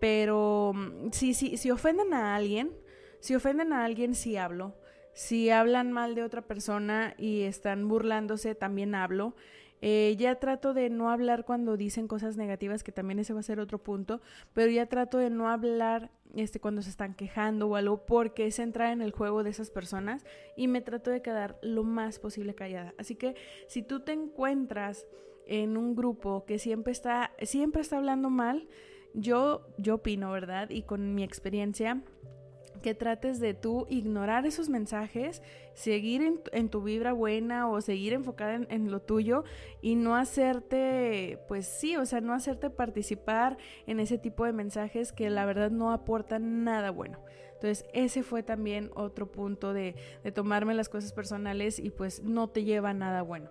pero 0.00 0.72
mm, 0.74 1.10
si, 1.12 1.34
si, 1.34 1.56
si 1.56 1.70
ofenden 1.70 2.14
a 2.14 2.34
alguien, 2.34 2.72
si 3.20 3.34
ofenden 3.34 3.72
a 3.72 3.84
alguien, 3.84 4.14
sí 4.14 4.36
hablo. 4.36 4.74
Si 5.12 5.50
hablan 5.50 5.90
mal 5.90 6.14
de 6.14 6.22
otra 6.22 6.42
persona 6.42 7.14
y 7.18 7.42
están 7.42 7.88
burlándose, 7.88 8.54
también 8.54 8.94
hablo. 8.94 9.34
Eh, 9.80 10.16
ya 10.18 10.34
trato 10.36 10.74
de 10.74 10.90
no 10.90 11.10
hablar 11.10 11.44
cuando 11.44 11.76
dicen 11.76 12.08
cosas 12.08 12.36
negativas, 12.36 12.82
que 12.82 12.92
también 12.92 13.18
ese 13.18 13.32
va 13.32 13.40
a 13.40 13.44
ser 13.44 13.60
otro 13.60 13.78
punto, 13.78 14.20
pero 14.52 14.70
ya 14.70 14.86
trato 14.86 15.18
de 15.18 15.30
no 15.30 15.48
hablar 15.48 16.10
este, 16.34 16.60
cuando 16.60 16.82
se 16.82 16.90
están 16.90 17.14
quejando 17.14 17.68
o 17.68 17.76
algo, 17.76 18.04
porque 18.04 18.46
es 18.46 18.58
entrar 18.58 18.92
en 18.92 19.02
el 19.02 19.12
juego 19.12 19.42
de 19.42 19.50
esas 19.50 19.70
personas 19.70 20.24
y 20.56 20.68
me 20.68 20.80
trato 20.80 21.10
de 21.10 21.22
quedar 21.22 21.58
lo 21.62 21.84
más 21.84 22.18
posible 22.18 22.54
callada. 22.54 22.94
Así 22.98 23.14
que 23.14 23.34
si 23.68 23.82
tú 23.82 24.00
te 24.00 24.12
encuentras 24.12 25.06
en 25.46 25.76
un 25.76 25.94
grupo 25.94 26.44
que 26.44 26.58
siempre 26.58 26.92
está, 26.92 27.32
siempre 27.42 27.82
está 27.82 27.96
hablando 27.96 28.30
mal, 28.30 28.68
yo, 29.14 29.66
yo 29.78 29.96
opino, 29.96 30.30
¿verdad? 30.30 30.70
Y 30.70 30.82
con 30.82 31.14
mi 31.14 31.22
experiencia, 31.24 32.02
que 32.78 32.94
trates 32.94 33.40
de 33.40 33.54
tú 33.54 33.86
ignorar 33.88 34.46
esos 34.46 34.68
mensajes, 34.68 35.42
seguir 35.74 36.40
en, 36.52 36.68
tu 36.68 36.82
vibra 36.82 37.12
buena 37.12 37.68
o 37.68 37.80
seguir 37.80 38.12
enfocada 38.12 38.54
en, 38.54 38.90
lo 38.90 39.00
tuyo 39.00 39.44
y 39.80 39.94
no 39.94 40.16
hacerte, 40.16 41.38
pues 41.48 41.66
sí, 41.66 41.96
o 41.96 42.06
sea, 42.06 42.20
no 42.20 42.32
hacerte 42.32 42.70
participar 42.70 43.58
en 43.86 44.00
ese 44.00 44.18
tipo 44.18 44.44
de 44.44 44.52
mensajes 44.52 45.12
que 45.12 45.30
la 45.30 45.46
verdad 45.46 45.70
no 45.70 45.92
aportan 45.92 46.64
nada 46.64 46.90
bueno. 46.90 47.18
Entonces, 47.54 47.86
ese 47.92 48.22
fue 48.22 48.42
también 48.44 48.90
otro 48.94 49.30
punto 49.32 49.72
de, 49.72 49.96
de 50.22 50.32
tomarme 50.32 50.74
las 50.74 50.88
cosas 50.88 51.12
personales 51.12 51.78
y 51.78 51.90
pues 51.90 52.22
no 52.22 52.48
te 52.48 52.64
lleva 52.64 52.90
a 52.90 52.94
nada 52.94 53.22
bueno. 53.22 53.50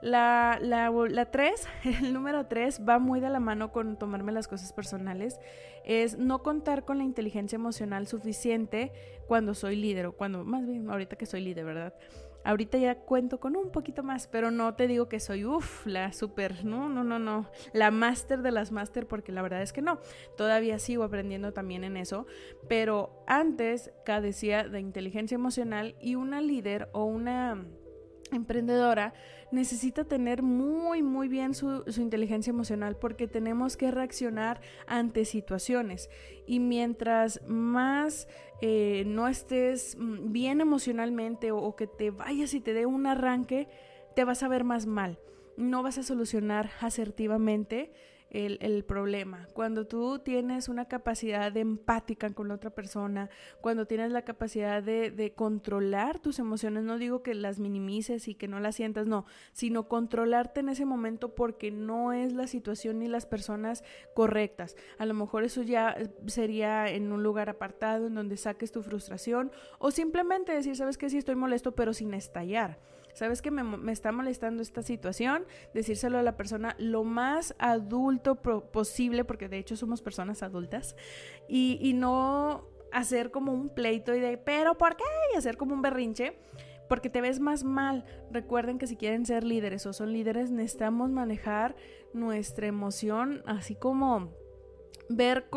La, 0.00 0.58
la, 0.60 1.26
tres, 1.30 1.66
el 1.84 2.12
número 2.12 2.46
tres, 2.46 2.80
va 2.88 2.98
muy 2.98 3.20
de 3.20 3.30
la 3.30 3.40
mano 3.40 3.72
con 3.72 3.98
tomarme 3.98 4.32
las 4.32 4.46
cosas 4.46 4.72
personales. 4.72 5.40
Es 5.84 6.18
no 6.18 6.42
contar 6.42 6.84
con 6.84 6.98
la 6.98 7.04
inteligencia 7.04 7.56
emocional 7.56 8.06
suficiente 8.06 8.92
cuando 9.26 9.54
soy 9.54 9.76
líder, 9.76 10.06
o 10.06 10.12
cuando, 10.12 10.44
más 10.44 10.66
bien, 10.66 10.88
ahorita 10.88 11.16
que 11.16 11.26
soy 11.26 11.40
líder, 11.40 11.64
¿verdad? 11.64 11.94
Ahorita 12.44 12.78
ya 12.78 12.94
cuento 12.94 13.40
con 13.40 13.56
un 13.56 13.72
poquito 13.72 14.02
más, 14.04 14.28
pero 14.28 14.50
no 14.50 14.74
te 14.74 14.86
digo 14.86 15.08
que 15.08 15.18
soy, 15.18 15.44
uff, 15.44 15.84
la 15.84 16.12
super, 16.12 16.64
no, 16.64 16.88
no, 16.88 17.02
no, 17.02 17.18
no, 17.18 17.50
la 17.72 17.90
máster 17.90 18.42
de 18.42 18.52
las 18.52 18.70
máster, 18.70 19.06
porque 19.06 19.32
la 19.32 19.42
verdad 19.42 19.60
es 19.62 19.72
que 19.72 19.82
no. 19.82 19.98
Todavía 20.36 20.78
sigo 20.78 21.02
aprendiendo 21.02 21.52
también 21.52 21.82
en 21.82 21.96
eso, 21.96 22.26
pero 22.68 23.24
antes 23.26 23.90
cadecía 24.04 24.68
de 24.68 24.80
inteligencia 24.80 25.34
emocional 25.34 25.96
y 26.00 26.14
una 26.14 26.40
líder 26.40 26.88
o 26.92 27.04
una 27.04 27.66
emprendedora 28.32 29.14
necesita 29.50 30.04
tener 30.04 30.42
muy 30.42 31.02
muy 31.02 31.28
bien 31.28 31.54
su, 31.54 31.84
inteligencia 31.96 32.50
emocional 32.50 32.96
porque 32.96 33.26
tenemos 33.26 33.76
que 33.76 33.90
reaccionar 33.90 34.60
ante 34.86 35.24
situaciones. 35.24 36.10
Y 36.46 36.60
mientras 36.60 37.40
más 37.46 38.28
eh, 38.60 39.04
no 39.06 39.28
estés 39.28 39.96
mm, 39.98 40.32
bien 40.32 40.60
emocionalmente 40.60 41.52
o 41.52 41.76
que 41.76 41.86
te 41.86 42.10
vayas 42.10 42.54
y 42.54 42.60
te 42.60 42.74
dé 42.74 42.86
un 42.86 43.06
arranque 43.06 43.68
te 44.14 44.24
vas 44.24 44.42
a 44.42 44.48
ver 44.48 44.64
más 44.64 44.86
mal. 44.86 45.18
No 45.56 45.82
vas 45.82 45.98
a 45.98 46.02
solucionar 46.02 46.70
asertivamente 46.80 47.92
el, 48.30 48.84
problema. 48.84 49.48
Cuando 49.54 49.86
tú 49.86 50.18
tienes 50.18 50.68
una 50.68 50.86
capacidad 50.86 51.50
de 51.50 51.60
empática 51.60 52.30
con 52.30 52.48
la 52.48 52.54
otra 52.54 52.70
persona, 52.70 53.30
cuando 53.60 53.86
tienes 53.86 54.12
la 54.12 54.22
capacidad 54.22 54.82
de, 54.82 55.10
de 55.10 55.32
controlar 55.32 56.18
tus 56.18 56.38
emociones, 56.38 56.84
no 56.84 56.98
digo 56.98 57.22
que 57.22 57.34
las 57.34 57.58
minimices 57.58 58.28
y 58.28 58.34
que 58.34 58.48
no 58.48 58.60
las 58.60 58.76
sientas, 58.76 59.06
no, 59.06 59.24
sino 59.52 59.88
controlarte 59.88 60.60
en 60.60 60.68
ese 60.68 60.84
momento 60.84 61.34
porque 61.34 61.70
no 61.70 62.12
es 62.12 62.32
la 62.32 62.46
situación 62.46 62.98
ni 62.98 63.08
las 63.08 63.26
personas 63.26 63.82
correctas. 64.14 64.76
A 64.98 65.06
lo 65.06 65.14
mejor 65.14 65.44
eso 65.44 65.62
ya 65.62 65.96
sería 66.26 66.88
en 66.88 67.12
un 67.12 67.22
lugar 67.22 67.48
apartado 67.48 68.06
en 68.06 68.14
donde 68.14 68.36
saques 68.36 68.72
tu 68.72 68.82
frustración 68.82 69.50
o 69.78 69.90
simplemente 69.90 70.52
decir, 70.52 70.76
sabes 70.76 70.98
que 70.98 71.10
sí 71.10 71.18
estoy 71.18 71.34
molesto, 71.34 71.72
pero 71.72 71.92
sin 71.92 72.14
estallar. 72.14 72.78
¿Sabes 73.18 73.42
que 73.42 73.50
me, 73.50 73.90
está 73.90 74.12
molestando 74.12 74.62
esta 74.62 74.80
situación? 74.80 75.44
Decírselo 75.74 76.18
a 76.18 76.22
la 76.22 76.36
persona 76.36 76.76
lo 76.78 77.02
más 77.02 77.52
adulto 77.58 78.36
posible, 78.36 79.24
porque 79.24 79.48
de 79.48 79.58
hecho 79.58 79.74
somos 79.74 80.02
personas 80.02 80.44
adultas, 80.44 80.94
y, 81.48 81.94
no 81.94 82.68
hacer 82.92 83.32
como 83.32 83.52
un 83.52 83.70
pleito 83.70 84.14
y 84.14 84.20
de, 84.20 84.38
pero 84.38 84.78
¿por 84.78 84.96
qué? 84.96 85.02
Y 85.34 85.36
hacer 85.36 85.56
como 85.56 85.74
un 85.74 85.82
berrinche 85.82 86.38
porque 86.88 87.10
te 87.10 87.20
ves 87.20 87.40
más 87.40 87.64
mal. 87.64 88.04
Recuerden 88.30 88.78
que 88.78 88.86
si 88.86 88.96
quieren 88.96 89.26
ser 89.26 89.42
líderes 89.42 89.84
o 89.86 89.92
son 89.92 90.12
líderes, 90.12 90.52
necesitamos 90.52 91.10
manejar 91.10 91.74
nuestra 92.12 92.68
emoción 92.68 93.42
así 93.46 93.74
como 93.74 94.32
ver 95.08 95.48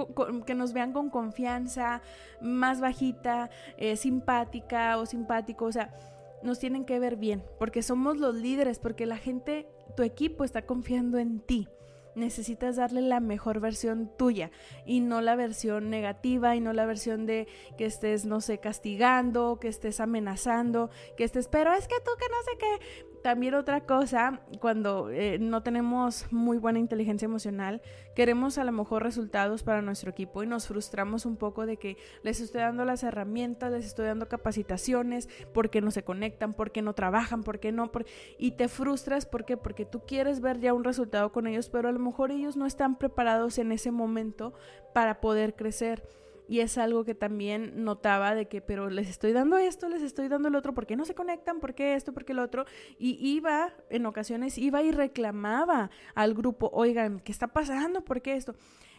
que 0.46 0.56
nos 0.56 0.74
vean 0.74 0.94
con 0.94 1.10
confianza, 1.10 2.02
más 2.42 2.82
bajita, 2.82 3.50
eh, 3.78 3.96
simpática 3.98 4.98
o 4.98 5.06
simpático, 5.06 5.66
o 5.66 5.72
sea, 5.72 5.94
nos 6.44 6.60
tienen 6.60 6.86
que 6.86 7.00
ver 7.00 7.16
bien, 7.16 7.44
porque 7.60 7.84
somos 7.84 8.18
los 8.18 8.36
líderes, 8.36 8.80
porque 8.80 9.06
la 9.06 9.18
gente, 9.18 9.68
tu 9.96 10.04
equipo 10.04 10.44
está 10.44 10.66
confiando 10.66 11.18
en 11.18 11.40
ti. 11.40 11.68
Necesitas 12.14 12.76
darle 12.76 13.02
la 13.02 13.22
mejor 13.22 13.62
versión 13.62 14.12
tuya 14.18 14.52
y 14.86 15.00
no 15.00 15.22
la 15.22 15.36
versión 15.36 15.90
negativa 15.90 16.58
y 16.58 16.60
no 16.60 16.74
la 16.74 16.86
versión 16.86 17.26
de 17.26 17.48
que 17.78 17.86
estés, 17.86 18.26
no 18.26 18.42
sé, 18.42 18.58
castigando, 18.58 19.60
que 19.62 19.70
estés 19.70 20.02
amenazando, 20.02 20.90
que 21.16 21.24
estés, 21.24 21.48
pero 21.48 21.74
es 21.74 21.88
que 21.88 21.96
tú 22.04 22.12
que 22.20 22.28
no 22.28 22.44
sé 22.44 22.58
qué. 22.60 23.11
También 23.22 23.54
otra 23.54 23.82
cosa, 23.86 24.42
cuando 24.60 25.12
eh, 25.12 25.38
no 25.40 25.62
tenemos 25.62 26.26
muy 26.32 26.58
buena 26.58 26.80
inteligencia 26.80 27.28
emocional, 27.28 27.82
queremos 28.16 28.58
a 28.58 28.64
lo 28.64 28.72
mejor 28.72 29.04
resultados 29.04 29.62
para 29.62 29.84
nuestro 29.84 30.10
equipo 30.10 30.42
y 30.42 30.48
nos 30.48 30.68
frustramos 30.68 31.28
un 31.28 31.38
poco 31.38 31.68
de 31.68 31.78
que 31.78 31.98
les 32.24 32.42
estoy 32.42 32.62
dando 32.62 32.84
las 32.84 33.04
herramientas, 33.04 33.72
les 33.72 33.86
estoy 33.86 34.08
dando 34.08 34.28
capacitaciones, 34.28 35.30
porque 35.54 35.82
no 35.82 35.92
se 35.92 36.04
conectan, 36.04 36.54
porque 36.54 36.82
no 36.82 36.94
trabajan, 36.94 37.44
porque 37.44 37.72
no, 37.72 37.92
y 38.40 38.52
te 38.52 38.68
frustras 38.68 39.26
¿por 39.26 39.46
qué? 39.46 39.56
porque 39.56 39.86
tú 39.86 40.02
quieres 40.06 40.42
ver 40.42 40.60
ya 40.60 40.74
un 40.74 40.84
resultado 40.84 41.32
con 41.32 41.46
ellos, 41.46 41.70
pero 41.70 41.90
a 41.90 41.92
lo 41.92 42.00
mejor 42.00 42.32
ellos 42.32 42.58
no 42.58 42.66
están 42.66 42.98
preparados 42.98 43.60
en 43.60 43.72
ese 43.72 43.92
momento 43.92 44.54
para 44.94 45.22
poder 45.22 45.56
crecer. 45.56 46.04
Y 46.52 46.60
es 46.60 46.78
algo 46.78 47.06
que 47.06 47.16
también 47.16 47.86
notaba 47.86 48.36
de 48.36 48.50
que, 48.50 48.60
pero 48.60 48.90
les 48.90 49.08
estoy 49.08 49.32
dando 49.32 49.58
esto, 49.58 49.88
les 49.88 50.02
estoy 50.02 50.28
dando 50.28 50.50
el 50.50 50.56
otro, 50.56 50.74
¿por 50.74 50.86
qué 50.86 50.98
no 50.98 51.06
se 51.06 51.16
conectan? 51.16 51.62
¿Por 51.62 51.74
qué 51.74 51.96
esto? 51.96 52.12
¿Por 52.12 52.26
qué 52.26 52.34
el 52.34 52.40
otro? 52.40 52.66
Y 53.00 53.18
iba, 53.26 53.74
en 53.90 54.06
ocasiones, 54.06 54.58
iba 54.58 54.84
y 54.84 54.92
reclamaba 54.92 55.92
al 56.14 56.34
grupo, 56.34 56.70
oigan, 56.74 57.22
¿qué 57.22 57.32
está 57.32 57.48
pasando? 57.48 58.04
¿Por 58.04 58.22
qué 58.22 58.36
esto? 58.36 58.54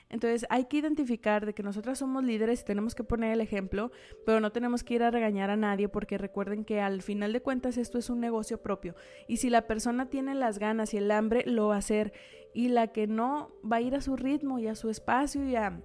Entonces 0.08 0.46
hay 0.48 0.64
que 0.64 0.78
identificar 0.78 1.44
de 1.44 1.52
que 1.52 1.62
nosotras 1.62 1.98
somos 1.98 2.24
líderes 2.24 2.62
y 2.62 2.64
tenemos 2.64 2.94
que 2.94 3.04
poner 3.04 3.34
el 3.34 3.42
ejemplo, 3.42 3.92
pero 4.24 4.40
no 4.40 4.50
tenemos 4.50 4.82
que 4.82 4.94
ir 4.94 5.02
a 5.02 5.10
regañar 5.10 5.50
a 5.50 5.56
nadie 5.56 5.90
porque 5.90 6.16
recuerden 6.16 6.64
que 6.64 6.80
al 6.80 7.02
final 7.02 7.34
de 7.34 7.42
cuentas 7.42 7.76
esto 7.76 7.98
es 7.98 8.08
un 8.08 8.20
negocio 8.20 8.62
propio 8.62 8.94
y 9.28 9.36
si 9.36 9.50
la 9.50 9.66
persona 9.66 10.08
tiene 10.08 10.34
las 10.34 10.58
ganas 10.58 10.94
y 10.94 10.96
el 10.96 11.10
hambre 11.10 11.44
lo 11.44 11.68
va 11.68 11.74
a 11.74 11.78
hacer 11.80 12.14
y 12.54 12.68
la 12.68 12.86
que 12.92 13.06
no 13.06 13.50
va 13.62 13.76
a 13.76 13.80
ir 13.82 13.94
a 13.94 14.00
su 14.00 14.16
ritmo 14.16 14.58
y 14.58 14.68
a 14.68 14.74
su 14.74 14.88
espacio 14.88 15.46
y 15.46 15.54
a 15.54 15.82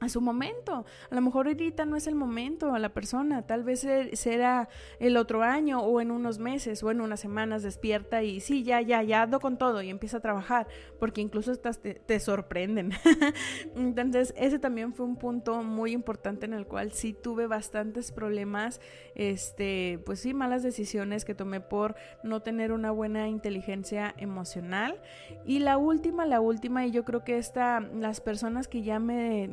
a 0.00 0.08
su 0.08 0.20
momento. 0.20 0.84
A 1.10 1.14
lo 1.14 1.20
mejor 1.20 1.46
ahorita 1.46 1.86
no 1.86 1.96
es 1.96 2.06
el 2.06 2.14
momento 2.14 2.74
a 2.74 2.78
la 2.78 2.90
persona, 2.90 3.46
tal 3.46 3.64
vez 3.64 3.86
será 4.12 4.68
el 5.00 5.16
otro 5.16 5.42
año 5.42 5.80
o 5.80 6.00
en 6.00 6.10
unos 6.10 6.38
meses 6.38 6.82
o 6.82 6.90
en 6.90 7.00
unas 7.00 7.20
semanas 7.20 7.62
despierta 7.62 8.22
y 8.22 8.40
sí, 8.40 8.62
ya, 8.62 8.80
ya, 8.80 9.02
ya 9.02 9.22
ando 9.22 9.40
con 9.40 9.56
todo 9.56 9.82
y 9.82 9.88
empieza 9.88 10.18
a 10.18 10.20
trabajar, 10.20 10.66
porque 10.98 11.20
incluso 11.20 11.52
estás, 11.52 11.80
te, 11.80 12.20
sorprenden. 12.20 12.92
Entonces, 13.76 14.34
ese 14.36 14.58
también 14.58 14.94
fue 14.94 15.06
un 15.06 15.16
punto 15.16 15.62
muy 15.62 15.92
importante 15.92 16.46
en 16.46 16.54
el 16.54 16.66
cual 16.66 16.92
sí 16.92 17.12
tuve 17.12 17.46
bastantes 17.46 18.12
problemas, 18.12 18.80
este, 19.14 20.00
pues 20.04 20.20
sí, 20.20 20.34
malas 20.34 20.62
decisiones 20.62 21.24
que 21.24 21.34
tomé 21.34 21.60
por 21.60 21.94
no 22.22 22.40
tener 22.40 22.72
una 22.72 22.90
buena 22.90 23.28
inteligencia 23.28 24.14
emocional. 24.18 25.00
Y 25.44 25.60
la 25.60 25.78
última, 25.78 26.26
la 26.26 26.40
última, 26.40 26.86
y 26.86 26.90
yo 26.90 27.04
creo 27.04 27.24
que 27.24 27.38
esta, 27.38 27.80
las 27.80 28.20
personas 28.20 28.68
que 28.68 28.82
ya 28.82 28.98
me 28.98 29.48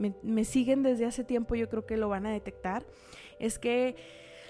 siguen 0.45 0.83
desde 0.83 1.05
hace 1.05 1.23
tiempo, 1.23 1.55
yo 1.55 1.69
creo 1.69 1.85
que 1.85 1.97
lo 1.97 2.09
van 2.09 2.25
a 2.25 2.31
detectar, 2.31 2.85
es 3.39 3.59
que 3.59 3.95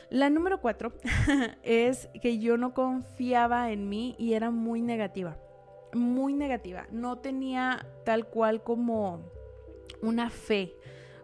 la 0.10 0.30
número 0.30 0.62
cuatro 0.62 0.94
es 1.64 2.08
que 2.22 2.38
yo 2.38 2.56
no 2.58 2.76
confiaba 2.76 3.72
en 3.72 3.90
mí 3.90 4.16
y 4.20 4.34
era 4.34 4.52
muy 4.52 4.82
negativa, 4.82 5.38
muy 5.94 6.34
negativa. 6.34 6.86
No 6.92 7.18
tenía 7.18 7.88
tal 8.06 8.28
cual 8.28 8.62
como 8.62 9.32
una 10.04 10.30
fe, 10.30 10.76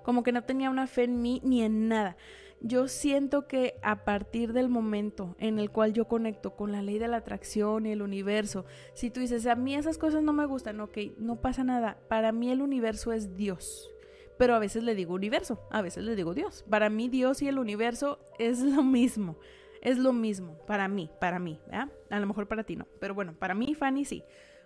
como 0.03 0.23
que 0.23 0.31
no 0.31 0.43
tenía 0.43 0.71
una 0.71 0.87
fe 0.87 1.03
en 1.03 1.21
mí 1.21 1.39
ni 1.43 1.61
en 1.61 1.87
nada. 1.87 2.17
Yo 2.61 2.87
siento 2.87 3.47
que 3.47 3.75
a 3.83 4.03
partir 4.03 4.53
del 4.53 4.69
momento 4.69 5.35
en 5.37 5.59
el 5.59 5.69
cual 5.69 5.93
yo 5.93 6.07
conecto 6.07 6.55
con 6.55 6.71
la 6.71 6.81
ley 6.81 6.97
de 6.97 7.07
la 7.07 7.17
atracción 7.17 7.85
y 7.85 7.91
el 7.91 8.01
universo, 8.01 8.65
si 8.95 9.11
tú 9.11 9.19
dices, 9.19 9.45
a 9.45 9.55
mí 9.55 9.75
esas 9.75 9.99
cosas 9.99 10.23
no 10.23 10.33
me 10.33 10.47
gustan, 10.47 10.81
ok, 10.81 10.97
no 11.19 11.39
pasa 11.41 11.63
nada, 11.63 11.99
para 12.09 12.31
mí 12.31 12.51
el 12.51 12.63
universo 12.63 13.13
es 13.13 13.37
Dios 13.37 13.91
pero 14.39 14.55
a 14.55 14.60
veces 14.60 14.84
le 14.84 14.96
digo 14.96 15.13
universo, 15.13 15.60
a 15.69 15.81
veces 15.81 16.05
le 16.05 16.15
digo 16.15 16.34
Dios. 16.34 16.63
Para 16.69 16.89
mí 16.89 17.10
Dios 17.10 17.41
y 17.41 17.50
el 17.50 17.60
universo 17.60 18.19
es 18.39 18.60
lo 18.62 18.84
mismo, 18.84 19.38
es 19.81 19.98
lo 19.98 20.13
mismo, 20.13 20.58
para 20.65 20.88
mí, 20.88 21.12
para 21.19 21.39
mí, 21.39 21.60
A 21.72 22.19
lo 22.19 22.25
mejor 22.25 22.48
para 22.48 22.63
ti 22.63 22.77
no, 22.77 22.88
pero 23.01 23.13
bueno, 23.13 23.34
para 23.38 23.53
mí, 23.53 23.75
Fanny, 23.75 24.05
sí. 24.05 24.24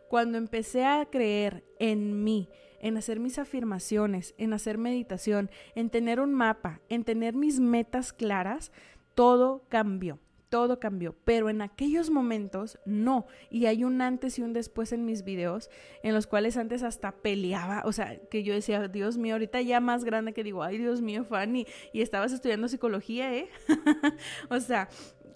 Cuando 0.09 0.37
empecé 0.37 0.85
a 0.85 1.07
creer 1.07 1.63
en 1.79 2.23
mí, 2.23 2.49
en 2.79 2.97
hacer 2.97 3.19
mis 3.19 3.39
afirmaciones, 3.39 4.35
en 4.37 4.53
hacer 4.53 4.77
meditación, 4.77 5.49
en 5.73 5.89
tener 5.89 6.19
un 6.19 6.35
mapa, 6.35 6.81
en 6.87 7.03
tener 7.03 7.33
mis 7.33 7.59
metas 7.59 8.13
claras, 8.13 8.71
todo 9.15 9.65
cambió 9.69 10.19
todo 10.53 10.79
cambió, 10.79 11.15
pero 11.25 11.49
en 11.49 11.63
aquellos 11.63 12.11
momentos 12.11 12.77
no. 12.85 13.25
Y 13.49 13.65
hay 13.65 13.83
un 13.83 14.03
antes 14.03 14.37
y 14.37 14.43
un 14.43 14.53
después 14.53 14.91
en 14.93 15.03
mis 15.03 15.23
videos, 15.23 15.71
en 16.03 16.13
los 16.13 16.27
cuales 16.27 16.57
antes 16.57 16.83
hasta 16.83 17.11
peleaba, 17.11 17.81
o 17.85 17.91
sea, 17.91 18.19
que 18.29 18.43
yo 18.43 18.53
decía, 18.53 18.87
Dios 18.87 19.17
mío, 19.17 19.33
ahorita 19.33 19.61
ya 19.61 19.79
más 19.79 20.03
grande 20.03 20.31
que 20.31 20.43
digo, 20.43 20.61
ay, 20.61 20.77
Dios 20.77 21.01
mío, 21.01 21.23
Fanny, 21.23 21.65
y 21.91 22.03
estabas 22.03 22.33
estudiando 22.33 22.67
psicología, 22.67 23.33
¿eh? 23.33 23.49
o 24.51 24.59
sea, 24.59 24.89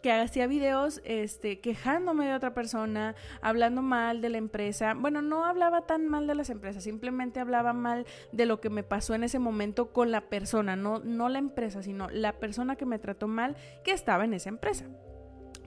que 0.04 0.12
hacía 0.12 0.46
videos 0.46 1.02
este, 1.04 1.62
quejándome 1.62 2.28
de 2.28 2.36
otra 2.36 2.54
persona, 2.54 3.16
hablando 3.42 3.82
mal 3.82 4.22
de 4.22 4.30
la 4.30 4.38
empresa. 4.38 4.94
Bueno, 4.94 5.24
no 5.24 5.46
hablaba 5.46 5.88
tan 5.88 6.08
mal 6.08 6.28
de 6.28 6.36
las 6.36 6.52
empresas, 6.52 6.84
simplemente 6.84 7.40
hablaba 7.40 7.74
mal 7.74 8.06
de 8.32 8.46
lo 8.46 8.62
que 8.62 8.70
me 8.70 8.84
pasó 8.84 9.16
en 9.16 9.24
ese 9.24 9.40
momento 9.40 9.94
con 9.94 10.12
la 10.12 10.30
persona, 10.30 10.76
no, 10.76 11.00
no 11.00 11.28
la 11.28 11.40
empresa, 11.40 11.82
sino 11.82 12.08
la 12.12 12.34
persona 12.34 12.76
que 12.76 12.86
me 12.86 13.00
trató 13.00 13.28
mal 13.28 13.56
que 13.84 13.94
estaba 13.94 14.26
en 14.26 14.36
esa 14.36 14.50
empresa. 14.50 14.86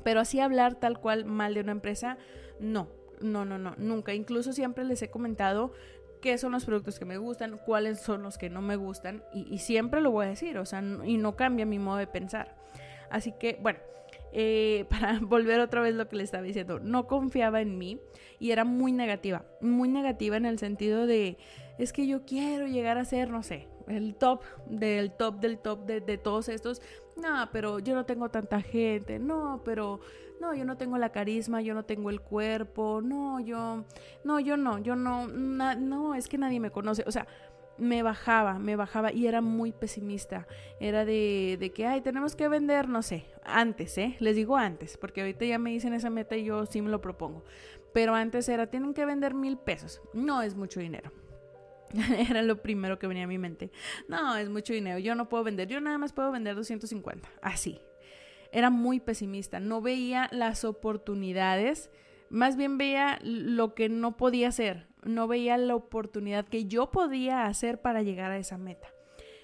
Pero 0.02 0.20
así 0.20 0.40
hablar 0.40 0.74
tal 0.74 0.98
cual 0.98 1.24
mal 1.24 1.54
de 1.54 1.60
una 1.60 1.72
empresa, 1.72 2.18
no, 2.58 2.88
no, 3.20 3.44
no, 3.44 3.58
no, 3.58 3.74
nunca. 3.76 4.14
Incluso 4.14 4.52
siempre 4.52 4.84
les 4.84 5.02
he 5.02 5.10
comentado 5.10 5.72
qué 6.20 6.36
son 6.38 6.52
los 6.52 6.64
productos 6.64 6.98
que 6.98 7.04
me 7.04 7.18
gustan, 7.18 7.58
cuáles 7.64 8.00
son 8.00 8.22
los 8.22 8.38
que 8.38 8.50
no 8.50 8.60
me 8.60 8.76
gustan 8.76 9.22
y, 9.32 9.46
y 9.52 9.58
siempre 9.58 10.00
lo 10.00 10.10
voy 10.10 10.26
a 10.26 10.28
decir, 10.30 10.58
o 10.58 10.66
sea, 10.66 10.82
y 11.04 11.16
no 11.16 11.36
cambia 11.36 11.64
mi 11.66 11.78
modo 11.78 11.96
de 11.96 12.06
pensar. 12.06 12.56
Así 13.10 13.32
que, 13.32 13.58
bueno, 13.60 13.78
eh, 14.32 14.86
para 14.90 15.18
volver 15.20 15.60
otra 15.60 15.80
vez 15.80 15.94
lo 15.94 16.08
que 16.08 16.16
le 16.16 16.22
estaba 16.22 16.42
diciendo, 16.42 16.80
no 16.80 17.06
confiaba 17.06 17.60
en 17.60 17.78
mí 17.78 18.00
y 18.38 18.50
era 18.52 18.64
muy 18.64 18.92
negativa, 18.92 19.44
muy 19.60 19.88
negativa 19.88 20.36
en 20.36 20.46
el 20.46 20.58
sentido 20.58 21.06
de, 21.06 21.36
es 21.78 21.92
que 21.92 22.06
yo 22.06 22.24
quiero 22.24 22.66
llegar 22.66 22.98
a 22.98 23.04
ser, 23.04 23.30
no 23.30 23.42
sé, 23.42 23.68
el 23.88 24.14
top 24.14 24.42
del 24.66 25.12
top 25.12 25.40
del 25.40 25.58
top 25.58 25.84
de, 25.84 26.00
de 26.00 26.18
todos 26.18 26.48
estos. 26.48 26.80
No, 27.16 27.48
pero 27.52 27.80
yo 27.80 27.94
no 27.94 28.06
tengo 28.06 28.30
tanta 28.30 28.62
gente, 28.62 29.18
no, 29.18 29.60
pero 29.64 30.00
no, 30.40 30.54
yo 30.54 30.64
no 30.64 30.76
tengo 30.76 30.96
la 30.96 31.10
carisma, 31.10 31.60
yo 31.60 31.74
no 31.74 31.84
tengo 31.84 32.08
el 32.08 32.20
cuerpo, 32.20 33.00
no, 33.02 33.40
yo, 33.40 33.84
no, 34.24 34.40
yo 34.40 34.56
no, 34.56 34.78
yo 34.78 34.96
no, 34.96 35.28
no, 35.28 36.14
es 36.14 36.28
que 36.28 36.38
nadie 36.38 36.58
me 36.60 36.70
conoce, 36.70 37.04
o 37.06 37.12
sea, 37.12 37.26
me 37.80 38.02
bajaba, 38.02 38.58
me 38.58 38.76
bajaba 38.76 39.12
y 39.12 39.26
era 39.26 39.40
muy 39.40 39.72
pesimista. 39.72 40.46
Era 40.78 41.04
de, 41.04 41.56
de, 41.58 41.72
que, 41.72 41.86
ay, 41.86 42.02
tenemos 42.02 42.36
que 42.36 42.48
vender, 42.48 42.88
no 42.88 43.02
sé, 43.02 43.26
antes, 43.44 43.96
¿eh? 43.98 44.16
Les 44.20 44.36
digo 44.36 44.56
antes, 44.56 44.96
porque 44.98 45.22
ahorita 45.22 45.44
ya 45.46 45.58
me 45.58 45.70
dicen 45.70 45.94
esa 45.94 46.10
meta 46.10 46.36
y 46.36 46.44
yo 46.44 46.66
sí 46.66 46.82
me 46.82 46.90
lo 46.90 47.00
propongo. 47.00 47.44
Pero 47.92 48.14
antes 48.14 48.48
era, 48.48 48.68
tienen 48.68 48.94
que 48.94 49.04
vender 49.04 49.34
mil 49.34 49.58
pesos. 49.58 50.00
No 50.12 50.42
es 50.42 50.54
mucho 50.54 50.80
dinero. 50.80 51.12
era 52.30 52.42
lo 52.42 52.62
primero 52.62 52.98
que 52.98 53.06
venía 53.06 53.24
a 53.24 53.28
mi 53.28 53.38
mente. 53.38 53.72
No, 54.08 54.36
es 54.36 54.48
mucho 54.48 54.72
dinero. 54.72 54.98
Yo 54.98 55.14
no 55.14 55.28
puedo 55.28 55.42
vender. 55.42 55.66
Yo 55.66 55.80
nada 55.80 55.98
más 55.98 56.12
puedo 56.12 56.30
vender 56.30 56.54
250. 56.54 57.28
Así. 57.42 57.80
Era 58.52 58.70
muy 58.70 59.00
pesimista. 59.00 59.58
No 59.58 59.80
veía 59.80 60.28
las 60.30 60.64
oportunidades. 60.64 61.90
Más 62.28 62.56
bien 62.56 62.78
veía 62.78 63.18
lo 63.22 63.74
que 63.74 63.88
no 63.88 64.16
podía 64.16 64.48
hacer 64.48 64.89
no 65.04 65.28
veía 65.28 65.56
la 65.56 65.74
oportunidad 65.74 66.46
que 66.46 66.66
yo 66.66 66.90
podía 66.90 67.46
hacer 67.46 67.80
para 67.80 68.02
llegar 68.02 68.30
a 68.30 68.38
esa 68.38 68.58
meta. 68.58 68.88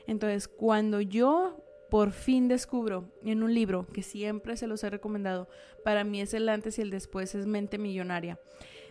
Entonces, 0.07 0.49
cuando 0.49 1.01
yo 1.01 1.63
por 1.91 2.11
fin 2.11 2.49
descubro 2.49 3.13
en 3.23 3.43
un 3.43 3.55
libro 3.55 3.87
que 3.93 4.03
siempre 4.03 4.57
se 4.57 4.67
los 4.67 4.83
he 4.85 4.91
recomendado, 4.91 5.49
para 5.85 6.05
mí 6.05 6.21
es 6.21 6.35
el 6.35 6.49
antes 6.49 6.79
y 6.79 6.83
el 6.83 6.91
después, 6.91 7.35
es 7.35 7.47
Mente 7.47 7.79
Millonaria. 7.79 8.41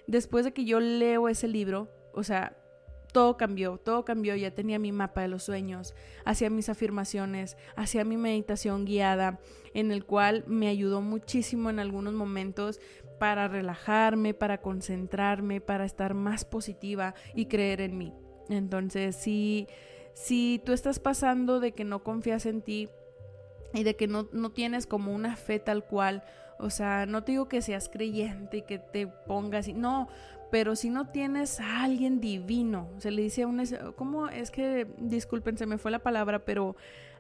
Después 0.08 0.46
de 0.46 0.54
que 0.54 0.66
yo 0.66 0.80
leo 0.80 1.28
ese 1.28 1.48
libro, 1.48 1.90
o 2.14 2.24
sea, 2.24 2.58
todo 3.12 3.38
cambió, 3.38 3.78
todo 3.78 4.04
cambió, 4.04 4.36
ya 4.36 4.52
tenía 4.52 4.78
mi 4.78 4.92
mapa 4.92 5.22
de 5.22 5.30
los 5.30 5.44
sueños, 5.44 5.96
hacía 6.26 6.50
mis 6.50 6.68
afirmaciones, 6.68 7.56
hacía 7.78 8.04
mi 8.04 8.18
meditación 8.18 8.84
guiada, 8.84 9.40
en 9.74 9.92
el 9.92 10.06
cual 10.06 10.44
me 10.48 10.68
ayudó 10.68 11.00
muchísimo 11.00 11.70
en 11.70 11.80
algunos 11.80 12.14
momentos 12.14 12.82
para 13.16 13.48
relajarme, 13.48 14.34
para 14.34 14.60
concentrarme, 14.62 15.62
para 15.62 15.86
estar 15.86 16.14
más 16.14 16.46
positiva 16.46 17.16
y 17.34 17.46
creer 17.46 17.82
en 17.82 17.98
mí. 17.98 18.14
Entonces, 18.50 19.16
si, 19.16 19.68
si 20.14 20.62
tú 20.66 20.74
estás 20.74 21.00
pasando 21.00 21.60
de 21.60 21.72
que 21.72 21.84
no 21.84 22.04
confías 22.04 22.46
en 22.46 22.62
ti 22.62 22.90
y 23.74 23.84
de 23.84 23.96
que 23.96 24.08
no, 24.08 24.28
no 24.32 24.52
tienes 24.52 24.88
como 24.88 25.14
una 25.14 25.36
fe 25.36 25.60
tal 25.60 25.86
cual, 25.86 26.24
o 26.58 26.70
sea, 26.70 27.06
no 27.06 27.24
te 27.24 27.34
digo 27.34 27.48
que 27.48 27.62
seas 27.62 27.90
creyente 27.90 28.58
y 28.58 28.62
que 28.62 28.80
te 28.80 29.08
pongas 29.08 29.68
y 29.68 29.74
no, 29.74 30.08
pero 30.52 30.76
si 30.76 30.90
no 30.90 31.10
tienes 31.10 31.60
a 31.60 31.84
alguien 31.84 32.22
divino, 32.22 32.90
se 32.98 33.12
le 33.12 33.24
dice 33.24 33.44
a 33.44 33.48
un 33.48 33.62
¿cómo 33.96 34.30
es 34.30 34.52
que 34.52 34.88
disculpen, 34.98 35.58
se 35.58 35.66
me 35.66 35.78
fue 35.78 35.92
la 35.92 36.00
palabra, 36.00 36.46
pero 36.46 36.76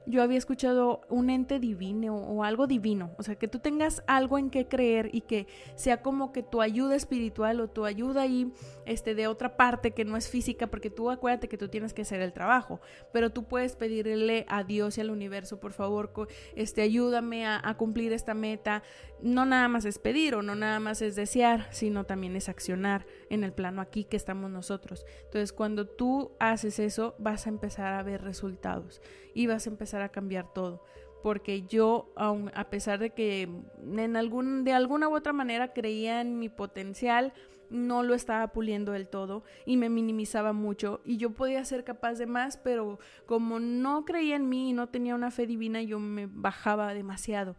yo 0.05 0.21
había 0.21 0.37
escuchado 0.37 1.01
un 1.09 1.29
ente 1.29 1.59
divino 1.59 2.15
o 2.15 2.43
algo 2.43 2.67
divino, 2.67 3.11
o 3.17 3.23
sea, 3.23 3.35
que 3.35 3.47
tú 3.47 3.59
tengas 3.59 4.03
algo 4.07 4.37
en 4.37 4.49
qué 4.49 4.67
creer 4.67 5.09
y 5.13 5.21
que 5.21 5.47
sea 5.75 6.01
como 6.01 6.31
que 6.31 6.43
tu 6.43 6.61
ayuda 6.61 6.95
espiritual 6.95 7.59
o 7.59 7.69
tu 7.69 7.85
ayuda 7.85 8.23
ahí 8.23 8.51
este, 8.85 9.15
de 9.15 9.27
otra 9.27 9.57
parte 9.57 9.91
que 9.91 10.05
no 10.05 10.17
es 10.17 10.29
física, 10.29 10.67
porque 10.67 10.89
tú 10.89 11.09
acuérdate 11.09 11.47
que 11.47 11.57
tú 11.57 11.67
tienes 11.67 11.93
que 11.93 12.03
hacer 12.03 12.21
el 12.21 12.33
trabajo, 12.33 12.79
pero 13.11 13.31
tú 13.31 13.45
puedes 13.45 13.75
pedirle 13.75 14.45
a 14.47 14.63
Dios 14.63 14.97
y 14.97 15.01
al 15.01 15.09
universo, 15.09 15.59
por 15.59 15.73
favor, 15.73 16.11
este, 16.55 16.81
ayúdame 16.81 17.45
a, 17.45 17.61
a 17.63 17.77
cumplir 17.77 18.13
esta 18.13 18.33
meta. 18.33 18.83
No 19.25 19.43
nada 19.43 19.67
más 19.67 19.85
es 19.85 19.97
pedir 19.97 20.35
o 20.35 20.43
no 20.43 20.53
nada 20.53 20.79
más 20.79 21.01
es 21.01 21.15
desear, 21.15 21.67
sino 21.71 22.03
también 22.03 22.35
es 22.35 22.47
accionar 22.47 23.07
en 23.31 23.43
el 23.43 23.53
plano 23.53 23.81
aquí 23.81 24.03
que 24.03 24.17
estamos 24.17 24.51
nosotros. 24.51 25.03
Entonces, 25.23 25.51
cuando 25.51 25.87
tú 25.87 26.33
haces 26.39 26.77
eso, 26.77 27.15
vas 27.17 27.47
a 27.47 27.49
empezar 27.49 27.95
a 27.95 28.03
ver 28.03 28.21
resultados 28.21 29.01
y 29.33 29.47
vas 29.47 29.65
a 29.65 29.71
empezar 29.71 30.03
a 30.03 30.09
cambiar 30.09 30.53
todo. 30.53 30.85
Porque 31.23 31.63
yo, 31.63 32.13
aun, 32.15 32.51
a 32.53 32.69
pesar 32.69 32.99
de 32.99 33.15
que 33.15 33.49
en 33.97 34.15
algún, 34.15 34.63
de 34.63 34.73
alguna 34.73 35.09
u 35.09 35.15
otra 35.15 35.33
manera 35.33 35.73
creía 35.73 36.21
en 36.21 36.37
mi 36.37 36.49
potencial, 36.49 37.33
no 37.71 38.03
lo 38.03 38.13
estaba 38.13 38.49
puliendo 38.49 38.91
del 38.91 39.07
todo 39.07 39.43
y 39.65 39.77
me 39.77 39.89
minimizaba 39.89 40.53
mucho. 40.53 41.01
Y 41.03 41.17
yo 41.17 41.31
podía 41.31 41.65
ser 41.65 41.83
capaz 41.83 42.19
de 42.19 42.27
más, 42.27 42.57
pero 42.57 42.99
como 43.25 43.59
no 43.59 44.05
creía 44.05 44.35
en 44.35 44.49
mí 44.49 44.69
y 44.69 44.73
no 44.73 44.89
tenía 44.89 45.15
una 45.15 45.31
fe 45.31 45.47
divina, 45.47 45.81
yo 45.81 45.97
me 45.97 46.27
bajaba 46.27 46.93
demasiado 46.93 47.55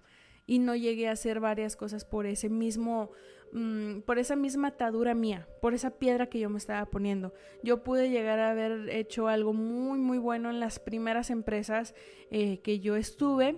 y 0.47 0.59
no 0.59 0.75
llegué 0.77 1.09
a 1.09 1.13
hacer 1.13 1.41
varias 1.41 1.77
cosas 1.77 2.05
por 2.05 2.27
ese 2.27 2.49
mismo 2.49 3.11
Mm, 3.53 4.01
por 4.01 4.19
esa 4.19 4.37
misma 4.37 4.69
atadura 4.69 5.15
mía, 5.15 5.49
por 5.61 5.73
esa 5.75 5.99
piedra 5.99 6.27
que 6.27 6.39
yo 6.39 6.51
me 6.51 6.59
estaba 6.59 6.85
poniendo. 6.87 7.33
Yo 7.63 7.83
pude 7.83 8.11
llegar 8.11 8.39
a 8.39 8.51
haber 8.51 8.91
hecho 8.91 9.29
algo 9.29 9.53
muy, 9.53 9.99
muy 9.99 10.19
bueno 10.19 10.51
en 10.51 10.61
las 10.61 10.79
primeras 10.79 11.31
empresas 11.31 11.95
eh, 12.31 12.61
que 12.61 12.81
yo 12.81 12.97
estuve, 12.97 13.57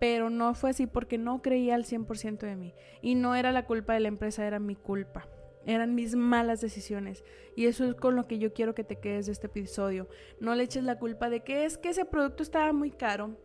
pero 0.00 0.30
no 0.30 0.54
fue 0.54 0.70
así 0.70 0.86
porque 0.86 1.18
no 1.18 1.42
creía 1.42 1.74
al 1.74 1.84
100% 1.84 2.38
de 2.38 2.56
mí. 2.56 2.74
Y 3.02 3.14
no 3.14 3.34
era 3.34 3.52
la 3.52 3.66
culpa 3.66 3.94
de 3.94 4.00
la 4.00 4.08
empresa, 4.08 4.46
era 4.46 4.58
mi 4.58 4.76
culpa. 4.76 5.28
Eran 5.66 5.94
mis 5.94 6.14
malas 6.14 6.60
decisiones. 6.60 7.24
Y 7.56 7.66
eso 7.66 7.84
es 7.84 7.94
con 7.94 8.14
lo 8.14 8.28
que 8.28 8.38
yo 8.38 8.52
quiero 8.52 8.74
que 8.74 8.84
te 8.84 9.00
quedes 9.00 9.26
de 9.26 9.32
este 9.32 9.48
episodio. 9.48 10.08
No 10.40 10.54
le 10.54 10.62
eches 10.62 10.84
la 10.84 10.98
culpa 10.98 11.28
de 11.28 11.40
que 11.40 11.64
es 11.64 11.76
que 11.76 11.88
ese 11.88 12.04
producto 12.04 12.42
estaba 12.42 12.72
muy 12.72 12.90
caro. 12.90 13.36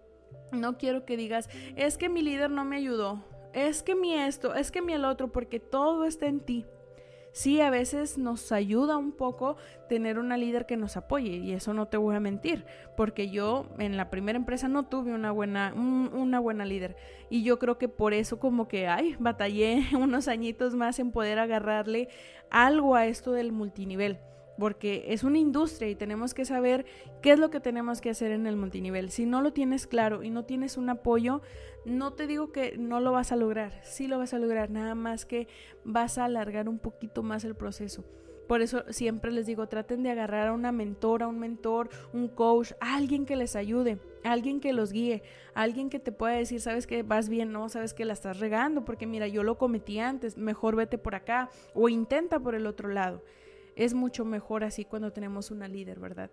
No 0.52 0.78
quiero 0.78 1.06
que 1.06 1.18
digas, 1.18 1.50
es 1.76 1.98
que 1.98 2.10
mi 2.10 2.22
líder 2.22 2.50
no 2.50 2.66
me 2.66 2.78
ayudó 2.78 3.24
es 3.54 3.84
que 3.84 3.96
mi 3.96 4.14
esto, 4.14 4.56
es 4.56 4.72
que 4.72 4.82
mi 4.82 4.94
el 4.94 5.06
otro, 5.06 5.32
porque 5.32 5.60
todo 5.60 6.06
está 6.06 6.28
en 6.28 6.40
ti. 6.40 6.66
Sí, 7.34 7.62
a 7.62 7.70
veces 7.70 8.18
nos 8.18 8.52
ayuda 8.52 8.98
un 8.98 9.14
poco 9.14 9.56
tener 9.88 10.20
una 10.20 10.36
líder 10.36 10.66
que 10.66 10.76
nos 10.76 10.98
apoye 10.98 11.38
y 11.38 11.54
eso 11.54 11.74
no 11.74 11.88
te 11.88 11.96
voy 11.96 12.14
a 12.14 12.20
mentir, 12.20 12.66
porque 12.98 13.30
yo 13.30 13.68
en 13.78 13.96
la 13.96 14.10
primera 14.10 14.38
empresa 14.38 14.68
no 14.68 14.84
tuve 14.84 15.14
una 15.14 15.32
buena, 15.32 15.74
una 15.74 16.42
buena 16.42 16.66
líder 16.66 16.98
y 17.30 17.44
yo 17.44 17.58
creo 17.58 17.78
que 17.78 17.88
por 17.88 18.14
eso 18.14 18.38
como 18.38 18.68
que, 18.68 18.88
ay, 18.88 19.16
batallé 19.18 19.82
unos 19.98 20.28
añitos 20.28 20.76
más 20.76 21.00
en 21.00 21.12
poder 21.12 21.40
agarrarle 21.40 22.10
algo 22.50 22.96
a 22.96 23.06
esto 23.06 23.32
del 23.32 23.54
multinivel 23.54 24.20
porque 24.62 25.06
es 25.08 25.24
una 25.24 25.40
industria 25.40 25.90
y 25.90 25.96
tenemos 25.96 26.36
que 26.36 26.46
saber 26.46 26.86
qué 27.24 27.32
es 27.32 27.40
lo 27.40 27.50
que 27.50 27.60
tenemos 27.60 28.00
que 28.00 28.12
hacer 28.12 28.32
en 28.32 28.46
el 28.46 28.58
multinivel. 28.58 29.10
Si 29.10 29.26
no 29.26 29.42
lo 29.42 29.54
tienes 29.54 29.88
claro 29.88 30.22
y 30.22 30.30
no 30.30 30.46
tienes 30.46 30.78
un 30.78 30.88
apoyo, 30.92 31.42
no 31.84 32.14
te 32.14 32.28
digo 32.28 32.52
que 32.52 32.78
no 32.78 33.00
lo 33.00 33.12
vas 33.12 33.32
a 33.32 33.38
lograr, 33.38 33.74
sí 33.82 34.06
lo 34.06 34.20
vas 34.20 34.36
a 34.36 34.38
lograr, 34.38 34.70
nada 34.70 34.94
más 34.94 35.26
que 35.26 35.48
vas 35.84 36.20
a 36.20 36.26
alargar 36.26 36.70
un 36.70 36.78
poquito 36.78 37.24
más 37.24 37.44
el 37.44 37.56
proceso. 37.56 38.06
Por 38.48 38.62
eso 38.62 38.84
siempre 38.90 39.32
les 39.32 39.48
digo, 39.48 39.68
traten 39.68 40.04
de 40.04 40.12
agarrar 40.12 40.50
a 40.50 40.54
una 40.54 40.72
mentora, 40.72 41.26
un 41.26 41.40
mentor, 41.40 41.90
un 42.14 42.28
coach, 42.28 42.74
alguien 42.82 43.26
que 43.26 43.38
les 43.38 43.56
ayude, 43.56 43.98
alguien 44.24 44.60
que 44.60 44.74
los 44.74 44.92
guíe, 44.92 45.24
alguien 45.56 45.90
que 45.90 45.98
te 45.98 46.12
pueda 46.12 46.36
decir, 46.36 46.62
sabes 46.62 46.86
que 46.86 47.02
vas 47.02 47.30
bien, 47.30 47.52
no, 47.52 47.68
sabes 47.68 47.96
que 47.96 48.06
la 48.06 48.14
estás 48.14 48.40
regando, 48.40 48.86
porque 48.86 49.08
mira, 49.08 49.28
yo 49.28 49.42
lo 49.42 49.58
cometí 49.58 49.98
antes, 49.98 50.38
mejor 50.38 50.76
vete 50.76 51.00
por 51.00 51.16
acá 51.16 51.50
o 51.74 51.90
intenta 51.90 52.40
por 52.40 52.54
el 52.54 52.68
otro 52.68 52.90
lado 52.90 53.24
es 53.86 53.94
mucho 53.94 54.26
mejor 54.26 54.64
así 54.64 54.86
cuando 54.86 55.12
tenemos 55.12 55.50
una 55.52 55.68
líder, 55.68 56.00
¿verdad? 56.00 56.32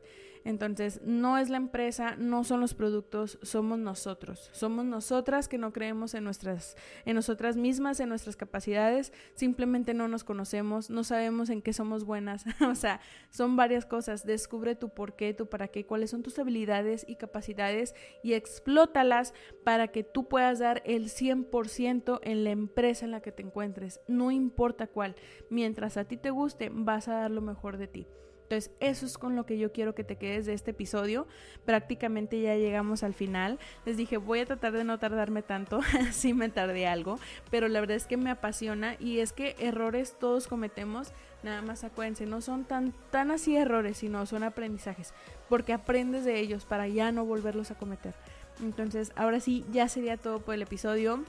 Entonces, 0.48 1.02
no 1.04 1.36
es 1.36 1.50
la 1.50 1.58
empresa, 1.58 2.16
no 2.16 2.42
son 2.42 2.60
los 2.60 2.72
productos, 2.72 3.38
somos 3.42 3.78
nosotros. 3.78 4.48
Somos 4.54 4.86
nosotras 4.86 5.46
que 5.46 5.58
no 5.58 5.74
creemos 5.74 6.14
en 6.14 6.24
nuestras 6.24 6.74
en 7.04 7.16
nosotras 7.16 7.58
mismas, 7.58 8.00
en 8.00 8.08
nuestras 8.08 8.34
capacidades, 8.34 9.12
simplemente 9.34 9.92
no 9.92 10.08
nos 10.08 10.24
conocemos, 10.24 10.88
no 10.88 11.04
sabemos 11.04 11.50
en 11.50 11.60
qué 11.60 11.74
somos 11.74 12.04
buenas. 12.04 12.46
o 12.66 12.74
sea, 12.74 13.00
son 13.28 13.56
varias 13.56 13.84
cosas. 13.84 14.24
Descubre 14.24 14.74
tu 14.74 14.88
por 14.88 15.16
qué, 15.16 15.34
tu 15.34 15.50
para 15.50 15.68
qué, 15.68 15.84
cuáles 15.84 16.08
son 16.08 16.22
tus 16.22 16.38
habilidades 16.38 17.04
y 17.06 17.16
capacidades 17.16 17.94
y 18.22 18.32
explótalas 18.32 19.34
para 19.64 19.88
que 19.88 20.02
tú 20.02 20.28
puedas 20.28 20.60
dar 20.60 20.80
el 20.86 21.10
100% 21.10 22.20
en 22.22 22.44
la 22.44 22.50
empresa 22.52 23.04
en 23.04 23.10
la 23.10 23.20
que 23.20 23.32
te 23.32 23.42
encuentres, 23.42 24.00
no 24.08 24.30
importa 24.30 24.86
cuál. 24.86 25.14
Mientras 25.50 25.98
a 25.98 26.06
ti 26.06 26.16
te 26.16 26.30
guste, 26.30 26.70
vas 26.72 27.08
a 27.08 27.16
dar 27.16 27.30
lo 27.30 27.42
mejor 27.42 27.76
de 27.76 27.88
ti. 27.88 28.06
Entonces, 28.48 28.70
eso 28.80 29.04
es 29.04 29.18
con 29.18 29.36
lo 29.36 29.44
que 29.44 29.58
yo 29.58 29.72
quiero 29.72 29.94
que 29.94 30.04
te 30.04 30.16
quedes 30.16 30.46
de 30.46 30.54
este 30.54 30.70
episodio. 30.70 31.26
Prácticamente 31.66 32.40
ya 32.40 32.54
llegamos 32.56 33.02
al 33.02 33.12
final. 33.12 33.58
Les 33.84 33.98
dije, 33.98 34.16
voy 34.16 34.40
a 34.40 34.46
tratar 34.46 34.72
de 34.72 34.84
no 34.84 34.98
tardarme 34.98 35.42
tanto, 35.42 35.80
sí 36.12 36.32
me 36.32 36.48
tardé 36.48 36.86
algo, 36.86 37.18
pero 37.50 37.68
la 37.68 37.80
verdad 37.80 37.98
es 37.98 38.06
que 38.06 38.16
me 38.16 38.30
apasiona 38.30 38.96
y 38.98 39.18
es 39.18 39.34
que 39.34 39.54
errores 39.58 40.14
todos 40.18 40.46
cometemos. 40.46 41.12
Nada 41.42 41.60
más 41.60 41.84
acuérdense, 41.84 42.24
no 42.24 42.40
son 42.40 42.64
tan, 42.64 42.94
tan 43.10 43.30
así 43.30 43.54
errores, 43.54 43.98
sino 43.98 44.24
son 44.24 44.42
aprendizajes, 44.42 45.12
porque 45.50 45.74
aprendes 45.74 46.24
de 46.24 46.40
ellos 46.40 46.64
para 46.64 46.88
ya 46.88 47.12
no 47.12 47.26
volverlos 47.26 47.70
a 47.70 47.74
cometer. 47.74 48.14
Entonces, 48.62 49.12
ahora 49.14 49.40
sí, 49.40 49.62
ya 49.70 49.88
sería 49.88 50.16
todo 50.16 50.40
por 50.40 50.54
el 50.54 50.62
episodio. 50.62 51.22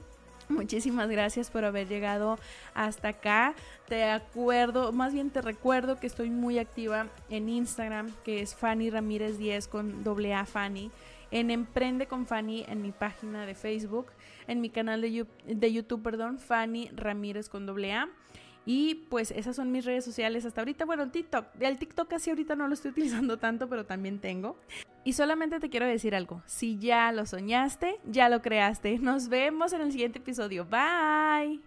Muchísimas 0.50 1.08
gracias 1.10 1.52
por 1.52 1.64
haber 1.64 1.88
llegado 1.88 2.40
hasta 2.74 3.10
acá. 3.10 3.54
Te 3.88 4.06
acuerdo, 4.06 4.92
más 4.92 5.14
bien 5.14 5.30
te 5.30 5.44
recuerdo 5.44 6.00
que 6.00 6.08
estoy 6.08 6.32
muy 6.32 6.58
activa 6.58 7.08
en 7.30 7.50
Instagram, 7.50 8.12
que 8.24 8.42
es 8.42 8.56
Fanny 8.56 8.90
Ramírez 8.90 9.38
10 9.38 9.68
con 9.68 10.04
doble 10.04 10.34
A 10.34 10.46
Fanny. 10.46 10.90
En 11.30 11.52
Emprende 11.52 12.08
con 12.08 12.26
Fanny 12.26 12.66
en 12.68 12.82
mi 12.82 12.92
página 12.92 13.46
de 13.46 13.54
Facebook, 13.54 14.08
en 14.48 14.60
mi 14.60 14.72
canal 14.72 15.02
de, 15.02 15.28
de 15.46 15.72
YouTube, 15.72 16.02
perdón, 16.02 16.40
Fanny 16.40 16.90
Ramírez 16.96 17.48
con 17.48 17.68
doble 17.68 17.94
A. 17.94 18.10
Y 18.72 18.94
pues 19.10 19.32
esas 19.32 19.56
son 19.56 19.72
mis 19.72 19.84
redes 19.84 20.06
sociales 20.06 20.46
hasta 20.46 20.62
ahorita. 20.62 20.86
Bueno, 20.86 21.02
el 21.02 21.10
TikTok. 21.10 21.48
El 21.60 21.80
TikTok 21.80 22.08
casi 22.08 22.30
ahorita 22.30 22.56
no 22.56 22.68
lo 22.68 22.76
estoy 22.76 22.92
utilizando 22.92 23.38
tanto, 23.38 23.68
pero 23.68 23.88
también 23.88 24.20
tengo. 24.20 24.60
Y 25.04 25.14
solamente 25.14 25.60
te 25.60 25.72
quiero 25.72 25.88
decir 25.88 26.14
algo. 26.14 26.44
Si 26.46 26.78
ya 26.78 27.12
lo 27.12 27.26
soñaste, 27.26 28.00
ya 28.06 28.30
lo 28.30 28.44
creaste. 28.44 29.00
Nos 29.00 29.28
vemos 29.28 29.74
en 29.74 29.82
el 29.82 29.92
siguiente 29.92 30.20
episodio. 30.20 30.68
Bye. 30.70 31.60